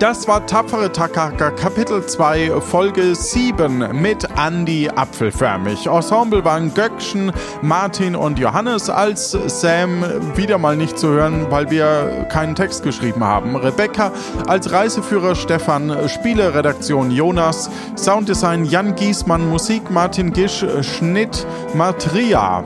[0.00, 5.88] Das war Tapfere Takaka Kapitel 2 Folge 7 mit Andy Apfelförmig.
[5.88, 7.30] Ensemble waren Göckchen,
[7.60, 10.02] Martin und Johannes als Sam
[10.36, 13.56] wieder mal nicht zu hören, weil wir keinen Text geschrieben haben.
[13.56, 14.10] Rebecca
[14.46, 22.64] als Reiseführer Stefan, Spieleredaktion Jonas, Sounddesign Jan Giesmann, Musik Martin Gisch, Schnitt Matria.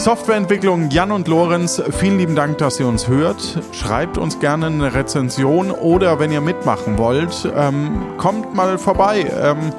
[0.00, 3.58] Softwareentwicklung Jan und Lorenz, vielen lieben Dank, dass ihr uns hört.
[3.72, 9.74] Schreibt uns gerne eine Rezension oder wenn ihr mitmachen wollt, ähm, kommt mal vorbei ähm,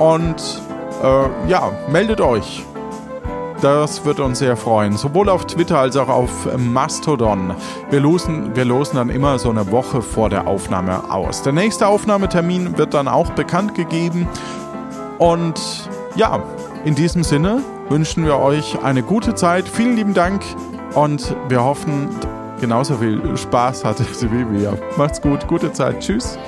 [0.00, 0.60] und
[1.04, 2.64] äh, ja, meldet euch.
[3.60, 4.96] Das wird uns sehr freuen.
[4.96, 7.54] Sowohl auf Twitter als auch auf Mastodon.
[7.88, 11.42] Wir losen, wir losen dann immer so eine Woche vor der Aufnahme aus.
[11.42, 14.26] Der nächste Aufnahmetermin wird dann auch bekannt gegeben.
[15.18, 16.42] Und ja,
[16.84, 19.68] in diesem Sinne wünschen wir euch eine gute Zeit.
[19.68, 20.42] Vielen lieben Dank
[20.94, 22.08] und wir hoffen,
[22.60, 24.78] genauso viel Spaß hattet wie wir.
[24.96, 26.00] Macht's gut, gute Zeit.
[26.00, 26.38] Tschüss.